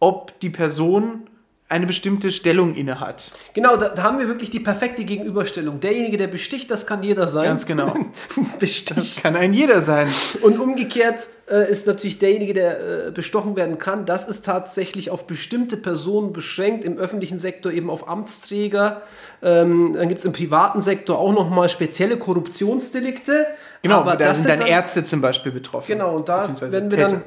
[0.00, 1.28] ob die Person
[1.74, 3.32] eine bestimmte Stellung innehat.
[3.52, 5.80] Genau, da, da haben wir wirklich die perfekte Gegenüberstellung.
[5.80, 7.44] Derjenige, der besticht, das kann jeder sein.
[7.44, 7.92] Ganz genau.
[8.60, 8.96] besticht.
[8.96, 10.08] Das kann ein jeder sein.
[10.42, 15.26] Und umgekehrt äh, ist natürlich derjenige, der äh, bestochen werden kann, das ist tatsächlich auf
[15.26, 19.02] bestimmte Personen beschränkt, im öffentlichen Sektor eben auf Amtsträger.
[19.42, 23.46] Ähm, dann gibt es im privaten Sektor auch nochmal spezielle Korruptionsdelikte.
[23.82, 25.88] Genau, Aber da sind dann dann- Ärzte zum Beispiel betroffen.
[25.88, 27.22] Genau, und da werden wir Täter.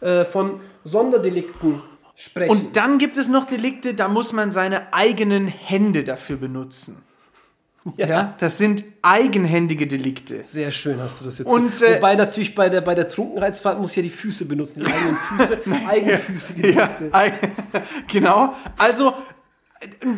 [0.00, 1.82] dann äh, von Sonderdelikten
[2.18, 2.50] sprechen.
[2.50, 6.96] Und dann gibt es noch Delikte, da muss man seine eigenen Hände dafür benutzen.
[7.96, 10.44] Ja, das sind eigenhändige Delikte.
[10.44, 11.46] Sehr schön hast du das jetzt.
[11.48, 14.84] Und, äh, Wobei natürlich bei der, bei der Trunkenheitsfahrt muss ich ja die Füße benutzen,
[14.84, 17.14] die eigenen Füße, eigenfüßige Ja, Delikte.
[17.16, 17.32] ei-
[18.12, 18.54] genau.
[18.76, 19.14] Also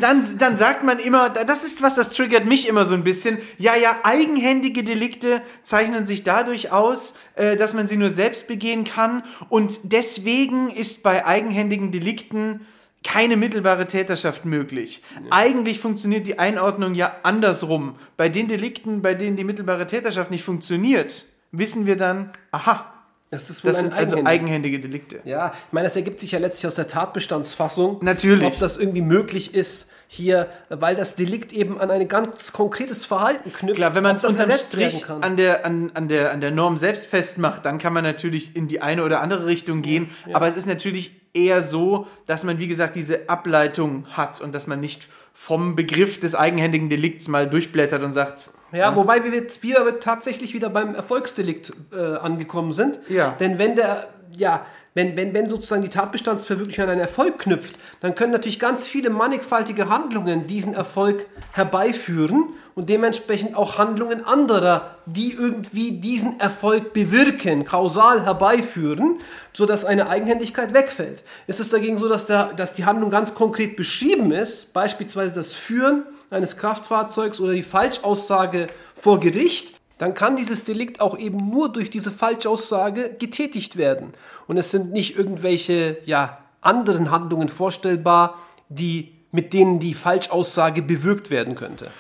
[0.01, 3.39] dann, dann sagt man immer, das ist was, das triggert mich immer so ein bisschen.
[3.59, 8.85] Ja, ja, eigenhändige Delikte zeichnen sich dadurch aus, äh, dass man sie nur selbst begehen
[8.85, 9.23] kann.
[9.49, 12.67] Und deswegen ist bei eigenhändigen Delikten
[13.03, 15.03] keine mittelbare Täterschaft möglich.
[15.31, 17.97] Eigentlich funktioniert die Einordnung ja andersrum.
[18.17, 22.93] Bei den Delikten, bei denen die mittelbare Täterschaft nicht funktioniert, wissen wir dann, aha,
[23.31, 25.21] Das ist das sind also eigenhändig- eigenhändige Delikte.
[25.25, 27.99] Ja, ich meine, das ergibt sich ja letztlich aus der Tatbestandsfassung.
[28.03, 28.45] Natürlich.
[28.45, 33.53] Ob das irgendwie möglich ist, hier, weil das Delikt eben an ein ganz konkretes Verhalten
[33.53, 33.77] knüpft.
[33.77, 35.23] Klar, wenn man es unterm Strich kann.
[35.23, 38.67] an der, an, an, der, an der Norm selbst festmacht, dann kann man natürlich in
[38.67, 40.11] die eine oder andere Richtung gehen.
[40.33, 44.67] Aber es ist natürlich eher so, dass man, wie gesagt, diese Ableitung hat und dass
[44.67, 49.63] man nicht vom Begriff des eigenhändigen Delikts mal durchblättert und sagt, Ja, wobei wir jetzt
[49.63, 52.99] wir tatsächlich wieder beim Erfolgsdelikt äh, angekommen sind.
[53.09, 53.35] Ja.
[53.41, 58.15] Denn wenn der, ja, wenn, wenn, wenn sozusagen die Tatbestandsverwirklichung an einen Erfolg knüpft, dann
[58.15, 65.33] können natürlich ganz viele mannigfaltige Handlungen diesen Erfolg herbeiführen und dementsprechend auch Handlungen anderer, die
[65.33, 69.19] irgendwie diesen Erfolg bewirken, kausal herbeiführen,
[69.53, 71.23] sodass eine Eigenhändigkeit wegfällt.
[71.47, 75.53] Ist es dagegen so, dass, der, dass die Handlung ganz konkret beschrieben ist, beispielsweise das
[75.53, 81.71] Führen eines Kraftfahrzeugs oder die Falschaussage vor Gericht, dann kann dieses Delikt auch eben nur
[81.71, 84.15] durch diese Falschaussage getätigt werden.
[84.47, 88.39] Und es sind nicht irgendwelche ja, anderen Handlungen vorstellbar,
[88.71, 91.91] die, mit denen die Falschaussage bewirkt werden könnte.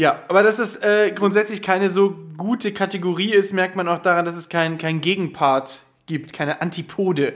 [0.00, 4.24] Ja, aber dass es äh, grundsätzlich keine so gute Kategorie ist, merkt man auch daran,
[4.24, 7.34] dass es kein, kein Gegenpart gibt, keine Antipode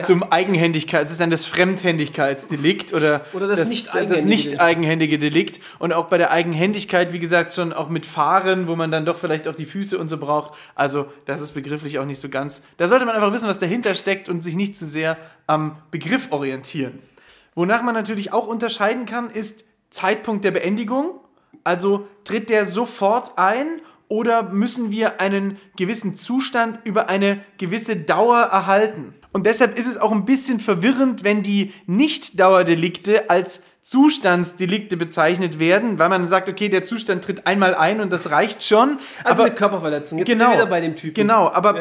[0.00, 1.04] zum Eigenhändigkeit.
[1.04, 5.60] Es ist dann das Fremdhändigkeitsdelikt oder, Oder das das nicht-eigenhändige nicht eigenhändige Delikt.
[5.78, 9.18] Und auch bei der Eigenhändigkeit, wie gesagt, schon auch mit Fahren, wo man dann doch
[9.18, 10.58] vielleicht auch die Füße und so braucht.
[10.74, 12.62] Also das ist begrifflich auch nicht so ganz.
[12.78, 16.32] Da sollte man einfach wissen, was dahinter steckt und sich nicht zu sehr am Begriff
[16.32, 16.98] orientieren.
[17.54, 21.20] Wonach man natürlich auch unterscheiden kann, ist Zeitpunkt der Beendigung.
[21.64, 28.38] Also tritt der sofort ein oder müssen wir einen gewissen Zustand über eine gewisse Dauer
[28.40, 29.14] erhalten?
[29.32, 36.00] Und deshalb ist es auch ein bisschen verwirrend, wenn die Nicht-Dauerdelikte als Zustandsdelikte bezeichnet werden,
[36.00, 38.98] weil man sagt, okay, der Zustand tritt einmal ein und das reicht schon.
[39.22, 40.18] Also aber eine Körperverletzung.
[40.18, 41.14] Jetzt genau, wieder bei dem Typen.
[41.14, 41.76] Genau, aber,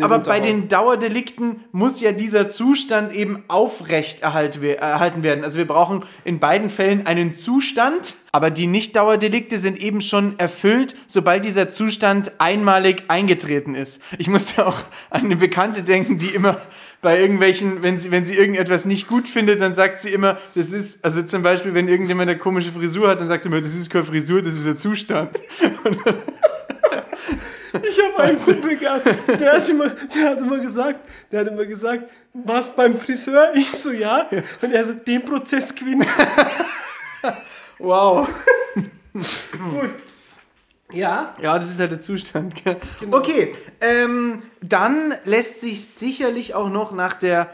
[0.00, 5.44] aber bei den Dauerdelikten muss ja dieser Zustand eben aufrecht erhalten werden.
[5.44, 10.96] Also wir brauchen in beiden Fällen einen Zustand, aber die Nicht-Dauerdelikte sind eben schon erfüllt,
[11.06, 14.00] sobald dieser Zustand einmalig eingetreten ist.
[14.18, 16.60] Ich musste auch an eine Bekannte denken, die immer
[17.02, 20.72] bei irgendwelchen, wenn sie, wenn sie irgendetwas nicht gut findet, dann sagt sie immer, das
[20.72, 23.74] ist, also zum Beispiel, wenn irgendjemand eine komische Frisur hat, dann sagt sie immer, das
[23.74, 25.40] ist keine Frisur, das ist ein Zustand.
[27.72, 31.64] Ich habe einen Kumpel gehabt, der hat, immer, der hat immer gesagt, der hat immer
[31.64, 33.52] gesagt, was beim Friseur?
[33.54, 34.28] Ich so, ja.
[34.60, 36.10] Und er so, den Prozess gewinnst
[37.80, 38.28] Wow.
[39.12, 39.90] Gut.
[40.92, 42.64] Ja, Ja, das ist halt der Zustand.
[42.64, 42.76] Gell?
[43.10, 47.52] Okay, ähm, dann lässt sich sicherlich auch noch nach der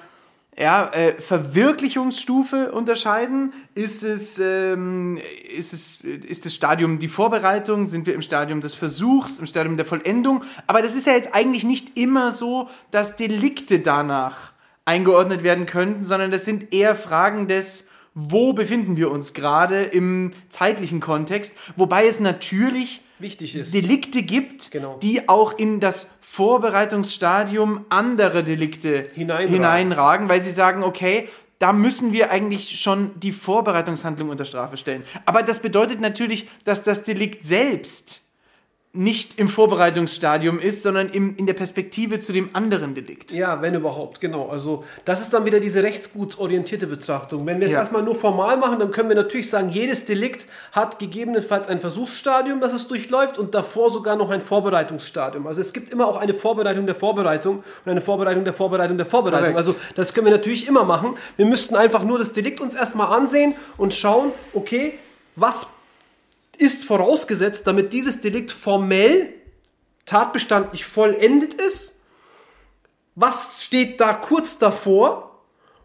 [0.58, 3.52] ja, äh, Verwirklichungsstufe unterscheiden.
[3.74, 5.18] Ist es, ähm,
[5.54, 7.86] ist es ist das Stadium die Vorbereitung?
[7.86, 10.44] Sind wir im Stadium des Versuchs, im Stadium der Vollendung?
[10.66, 14.52] Aber das ist ja jetzt eigentlich nicht immer so, dass Delikte danach
[14.86, 20.32] eingeordnet werden könnten, sondern das sind eher Fragen des wo befinden wir uns gerade im
[20.48, 23.74] zeitlichen Kontext, wobei es natürlich wichtig ist.
[23.74, 24.96] Delikte gibt, Genau.
[25.02, 29.52] die auch in das Vorbereitungsstadium anderer Delikte Hineinragen.
[29.52, 35.02] hineinragen, weil sie sagen, okay, da müssen wir eigentlich schon die Vorbereitungshandlung unter Strafe stellen.
[35.24, 38.22] Aber das bedeutet natürlich, dass das Delikt selbst
[38.96, 43.30] nicht im Vorbereitungsstadium ist, sondern im, in der Perspektive zu dem anderen Delikt.
[43.32, 44.48] Ja, wenn überhaupt, genau.
[44.48, 47.46] Also das ist dann wieder diese rechtsgutsorientierte Betrachtung.
[47.46, 47.80] Wenn wir es Ja.
[47.80, 52.60] erstmal nur formal machen, dann können wir natürlich sagen, jedes Delikt hat gegebenenfalls ein Versuchsstadium,
[52.60, 55.46] das es durchläuft und davor sogar noch ein Vorbereitungsstadium.
[55.46, 59.06] Also es gibt immer auch eine Vorbereitung der Vorbereitung und eine Vorbereitung der Vorbereitung der
[59.06, 59.52] Vorbereitung.
[59.52, 59.56] Korrekt.
[59.58, 61.14] Also das können wir natürlich immer machen.
[61.36, 64.94] Wir müssten einfach nur das Delikt uns erstmal ansehen und schauen, okay,
[65.36, 65.68] was
[66.60, 69.32] ist vorausgesetzt, damit dieses Delikt formell
[70.04, 71.96] tatbestandlich vollendet ist
[73.16, 75.40] was steht da kurz davor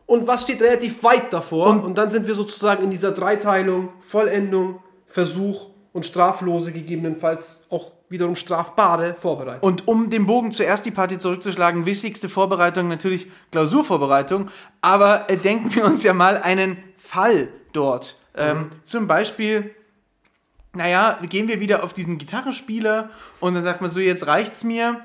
[0.05, 1.67] und was steht relativ weit davor.
[1.84, 8.36] Und, dann sind wir sozusagen in dieser Dreiteilung Vollendung, Versuch und straflose, gegebenenfalls auch wiederum
[8.36, 9.62] strafbare Vorbereitung.
[9.62, 14.49] Und um den Bogen zuerst die Party zurückzuschlagen, wichtigste Vorbereitung natürlich Klausurvorbereitung.
[14.81, 18.17] Aber äh, denken wir uns ja mal einen Fall dort.
[18.36, 19.73] Ähm, zum Beispiel,
[20.73, 25.01] naja, gehen wir wieder auf diesen Gitarrespieler und dann sagt man so, jetzt reicht's mir.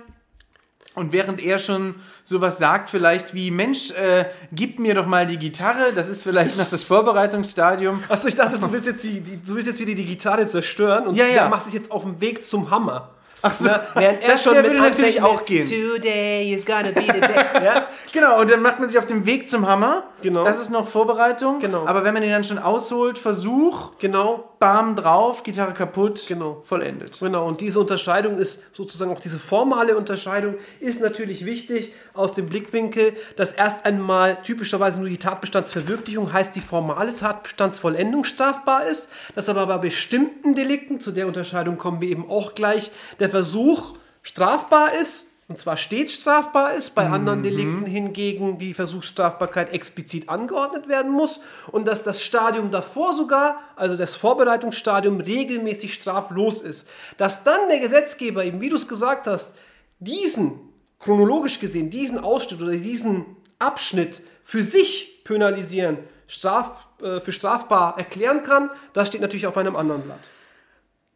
[0.94, 5.36] Und während er schon sowas sagt, vielleicht wie, Mensch, äh, gib mir doch mal die
[5.38, 8.02] Gitarre, das ist vielleicht noch das Vorbereitungsstadium.
[8.08, 11.06] Achso, ich dachte, du willst jetzt, die, die, du willst jetzt wieder die Gitarre zerstören
[11.06, 11.50] und Ja, ja.
[11.50, 13.10] machst dich jetzt auf dem Weg zum Hammer.
[13.42, 15.66] Ach so, Na, während er das schon würde natürlich auch gehen.
[15.68, 17.44] Today is gonna be the day.
[17.62, 17.85] ja?
[18.12, 20.04] Genau, und dann macht man sich auf den Weg zum Hammer.
[20.22, 20.44] Genau.
[20.44, 21.60] Das ist noch Vorbereitung.
[21.60, 21.86] Genau.
[21.86, 26.62] Aber wenn man den dann schon ausholt, Versuch, Genau, Bam drauf, Gitarre kaputt, Genau.
[26.64, 27.18] vollendet.
[27.20, 32.48] Genau, und diese Unterscheidung ist sozusagen auch diese formale Unterscheidung ist natürlich wichtig aus dem
[32.48, 39.48] Blickwinkel, dass erst einmal typischerweise nur die Tatbestandsverwirklichung heißt die formale Tatbestandsvollendung strafbar ist, dass
[39.48, 42.90] aber bei bestimmten Delikten, zu der Unterscheidung kommen wir eben auch gleich,
[43.20, 45.25] der Versuch strafbar ist.
[45.48, 51.40] Und zwar stets strafbar ist, bei anderen Delikten hingegen die Versuchsstrafbarkeit explizit angeordnet werden muss
[51.70, 56.88] und dass das Stadium davor sogar, also das Vorbereitungsstadium, regelmäßig straflos ist.
[57.16, 59.54] Dass dann der Gesetzgeber, eben wie du es gesagt hast,
[60.00, 60.58] diesen,
[60.98, 63.24] chronologisch gesehen, diesen Ausschnitt oder diesen
[63.60, 69.76] Abschnitt für sich penalisieren, straf, äh, für strafbar erklären kann, das steht natürlich auf einem
[69.76, 70.18] anderen Blatt.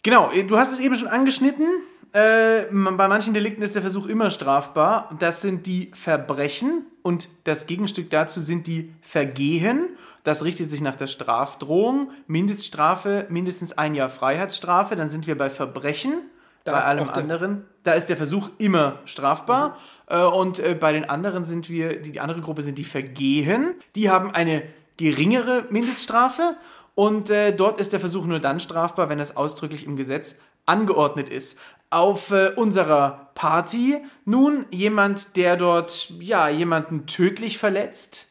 [0.05, 1.67] Genau, du hast es eben schon angeschnitten.
[2.13, 5.15] Äh, bei manchen Delikten ist der Versuch immer strafbar.
[5.19, 9.89] Das sind die Verbrechen und das Gegenstück dazu sind die Vergehen.
[10.25, 12.11] Das richtet sich nach der Strafdrohung.
[12.27, 14.97] Mindeststrafe mindestens ein Jahr Freiheitsstrafe.
[14.97, 16.13] Dann sind wir bei Verbrechen.
[16.65, 19.79] Da bei allem anderen, da ist der Versuch immer strafbar.
[20.07, 23.75] Äh, und äh, bei den anderen sind wir, die, die andere Gruppe sind die Vergehen.
[23.97, 24.63] Die haben eine
[24.97, 26.57] geringere Mindeststrafe.
[26.95, 30.35] Und äh, dort ist der Versuch nur dann strafbar, wenn es ausdrücklich im Gesetz
[30.67, 31.57] angeordnet ist.
[31.91, 38.31] Auf äh, unserer Party nun jemand, der dort ja jemanden tödlich verletzt,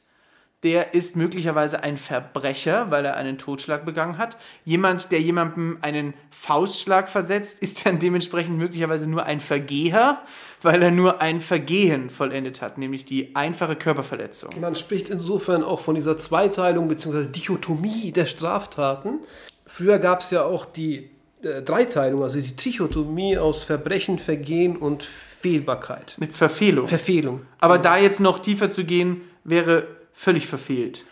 [0.64, 4.38] der ist möglicherweise ein Verbrecher, weil er einen Totschlag begangen hat.
[4.66, 10.22] Jemand, der jemandem einen Faustschlag versetzt, ist dann dementsprechend möglicherweise nur ein Vergeher,
[10.62, 14.60] weil er nur ein Vergehen vollendet hat, nämlich die einfache Körperverletzung.
[14.60, 17.28] Man spricht insofern auch von dieser Zweiteilung bzw.
[17.28, 19.20] Dichotomie der Straftaten.
[19.66, 21.10] Früher gab es ja auch die
[21.43, 26.15] äh, Dreiteilung, also die Trichotomie aus Verbrechen, Vergehen und Fehlbarkeit.
[26.19, 26.87] Eine Verfehlung.
[26.87, 27.41] Verfehlung.
[27.59, 31.05] Aber da jetzt noch tiefer zu gehen, wäre völlig verfehlt.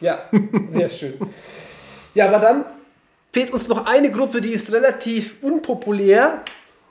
[0.00, 0.28] Ja,
[0.68, 1.14] sehr schön.
[2.14, 2.64] Ja, aber dann
[3.32, 6.42] fehlt uns noch eine Gruppe, die ist relativ unpopulär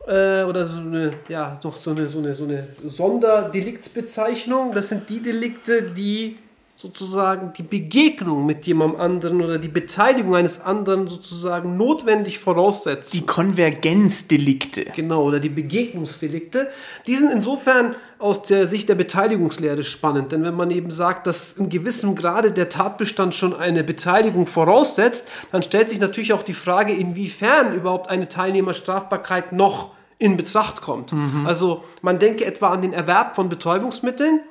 [0.05, 4.73] äh, oder so eine, ja, noch so eine, so eine, so eine Sonderdeliktsbezeichnung.
[4.73, 6.37] Das sind die Delikte, die
[6.83, 13.11] sozusagen die Begegnung mit jemandem anderen oder die Beteiligung eines anderen sozusagen notwendig voraussetzen.
[13.13, 14.87] Die Konvergenzdelikte.
[14.93, 16.67] Genau, oder die Begegnungsdelikte.
[17.07, 21.53] Die sind insofern aus der Sicht der Beteiligungslehre spannend, denn wenn man eben sagt, dass
[21.53, 26.51] in gewissem Grade der Tatbestand schon eine Beteiligung voraussetzt, dann stellt sich natürlich auch die
[26.51, 31.13] Frage, inwiefern überhaupt eine Teilnehmerstrafbarkeit noch in Betracht kommt.
[31.45, 34.41] Also man denke etwa an den Erwerb von Betäubungsmitteln,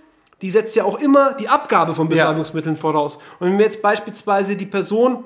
[0.42, 2.26] die setzt ja auch immer die Abgabe von Ja.
[2.26, 3.16] Betäubungsmitteln voraus.
[3.38, 5.24] Und wenn wir jetzt beispielsweise die Person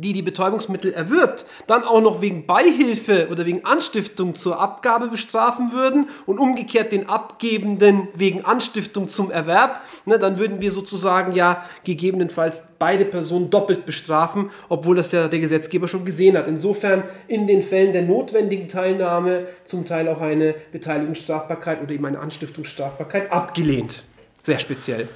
[0.00, 5.72] die die Betäubungsmittel erwirbt, dann auch noch wegen Beihilfe oder wegen Anstiftung zur Abgabe bestrafen
[5.72, 11.64] würden und umgekehrt den Abgebenden wegen Anstiftung zum Erwerb, ne, dann würden wir sozusagen ja
[11.84, 16.48] gegebenenfalls beide Personen doppelt bestrafen, obwohl das ja der Gesetzgeber schon gesehen hat.
[16.48, 22.20] Insofern in den Fällen der notwendigen Teilnahme zum Teil auch eine Beteiligungsstrafbarkeit oder eben eine
[22.20, 24.04] Anstiftungsstrafbarkeit abgelehnt.
[24.42, 25.08] Sehr speziell.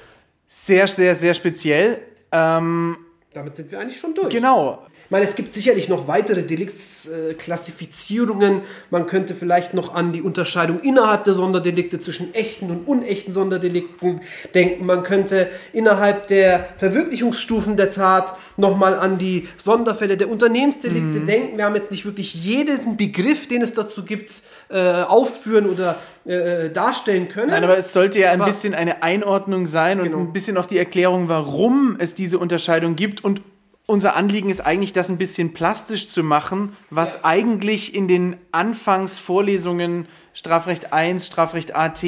[0.47, 2.01] Sehr, sehr, sehr speziell.
[2.31, 2.97] Ähm,
[3.33, 4.29] Damit sind wir eigentlich schon durch.
[4.29, 4.85] genau.
[5.05, 8.61] Ich meine, es gibt sicherlich noch weitere Deliktsklassifizierungen.
[8.89, 14.21] Man könnte vielleicht noch an die Unterscheidung innerhalb der Sonderdelikte zwischen echten und unechten Sonderdelikten
[14.55, 14.85] denken.
[14.85, 21.57] Man könnte innerhalb der Verwirklichungsstufen der Tat nochmal an die Sonderfälle der Unternehmensdelikte denken.
[21.57, 26.71] Wir haben jetzt nicht wirklich jeden Begriff, den es dazu gibt, äh, aufführen oder äh,
[26.71, 27.51] darstellen können.
[27.51, 30.17] Nein, aber es sollte ja ein Aber- bisschen eine Einordnung sein und Genau.
[30.19, 33.23] ein bisschen auch die Erklärung, warum es diese Unterscheidung gibt.
[33.23, 33.41] Und
[33.85, 40.07] unser Anliegen ist eigentlich, das ein bisschen plastisch zu machen, was eigentlich in den Anfangsvorlesungen
[40.33, 42.03] Strafrecht 1, Strafrecht AT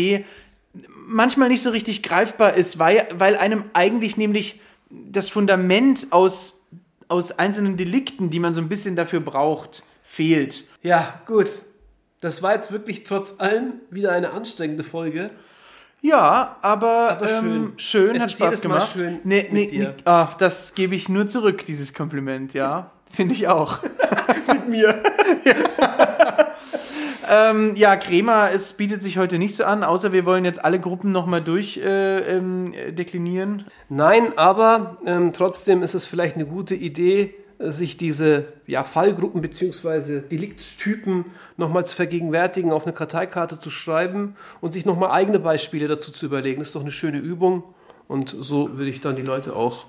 [1.07, 4.59] manchmal nicht so richtig greifbar ist, weil, weil einem eigentlich nämlich
[4.89, 6.61] das Fundament aus,
[7.07, 10.65] aus einzelnen Delikten, die man so ein bisschen dafür braucht, fehlt.
[10.81, 11.49] ja, gut.
[12.19, 15.29] Das war jetzt wirklich trotz allem wieder eine anstrengende Folge.
[16.07, 18.11] Ja, aber, Aber ähm, schön.
[18.11, 18.93] schön, Es hat Spaß gemacht.
[18.97, 22.91] schön nee, nee, nee, ah, das gebe ich nur zurück, dieses Kompliment, ja.
[23.11, 23.79] Finde ich auch.
[24.47, 25.03] Mit mir.
[27.29, 30.79] ähm, ja, Crema, es bietet sich heute nicht so an, außer wir wollen jetzt alle
[30.79, 33.65] Gruppen nochmal durch äh, ähm, deklinieren.
[33.89, 39.41] Nein, aber ähm, trotzdem ist es vielleicht eine gute Idee, äh, sich diese ja, Fallgruppen
[39.41, 40.21] bzw.
[40.21, 41.25] Deliktstypen
[41.57, 46.27] nochmal zu vergegenwärtigen, auf eine Karteikarte zu schreiben und sich nochmal eigene Beispiele dazu zu
[46.27, 46.59] überlegen.
[46.59, 47.63] Das ist doch eine schöne Übung
[48.07, 49.85] und so würde ich dann die Leute auch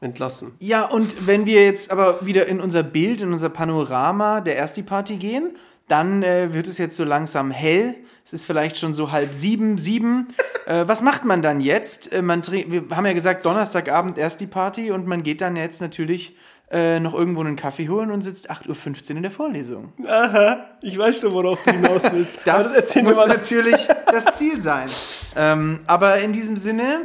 [0.00, 0.52] entlassen.
[0.58, 5.16] Ja, und wenn wir jetzt aber wieder in unser Bild, in unser Panorama der Ersti-Party
[5.16, 5.56] gehen,
[5.88, 7.96] Dann äh, wird es jetzt so langsam hell.
[8.24, 10.28] Es ist vielleicht schon so halb sieben, sieben.
[10.64, 12.12] Äh, was macht man dann jetzt?
[12.12, 15.80] Äh, man wir haben ja gesagt, Donnerstagabend erst die Party und man geht dann jetzt
[15.80, 16.36] natürlich
[16.72, 19.92] äh, noch irgendwo einen Kaffee holen und sitzt 8.15 Uhr in der Vorlesung.
[20.06, 22.36] Aha, ich weiß schon, worauf du hinaus willst.
[22.44, 24.88] Das, erzähl mir muss natürlich das Ziel sein.
[25.36, 27.02] Ähm, aber in diesem Sinne,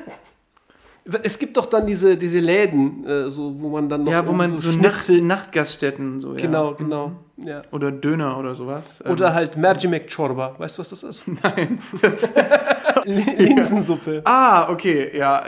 [1.24, 4.34] Es gibt doch dann diese, diese Läden, äh, so, wo man dann noch ja, wo
[4.34, 5.22] man so, Nacht, Schnitzel...
[5.22, 6.42] Nachtgaststätten so, ja.
[6.42, 7.12] Genau, genau.
[7.38, 7.62] Ja.
[7.72, 9.04] Oder Döner oder sowas.
[9.06, 10.56] Ähm, Oder halt Mercimek Chorba.
[10.58, 11.24] Weißt du, was das ist?
[11.44, 11.80] Nein.
[13.06, 14.22] Linsensuppe.
[14.26, 15.44] Ah, okay, ja.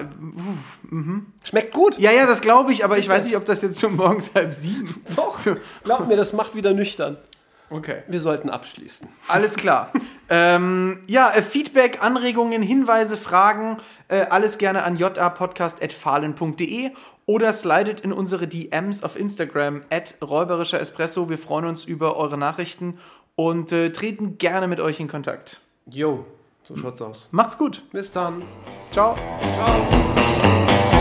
[1.44, 1.98] Schmeckt gut.
[1.98, 4.54] Ja, ja, das glaube ich, aber ich weiß nicht, ob das jetzt schon morgens halb
[4.54, 5.04] sieben.
[5.16, 5.36] Doch.
[5.36, 7.18] So, Glaub mir, das macht wieder nüchtern.
[7.70, 8.04] Okay.
[8.08, 9.08] Wir sollten abschließen.
[9.28, 9.92] Alles klar.
[10.30, 16.92] ähm, ja, äh, Feedback, Anregungen, Hinweise, Fragen, äh, alles gerne an japodcast.fahlen.de
[17.26, 21.30] oder slidet in unsere DMs auf Instagram at räuberischer Espresso.
[21.30, 22.98] Wir freuen uns über eure Nachrichten
[23.36, 25.62] und äh, treten gerne mit euch in Kontakt.
[25.86, 26.26] Jo,
[26.64, 27.30] so schaut's aus.
[27.32, 27.84] Macht's gut.
[27.92, 28.44] Bis dann.
[28.92, 29.16] Ciao.
[29.56, 30.99] Ciao.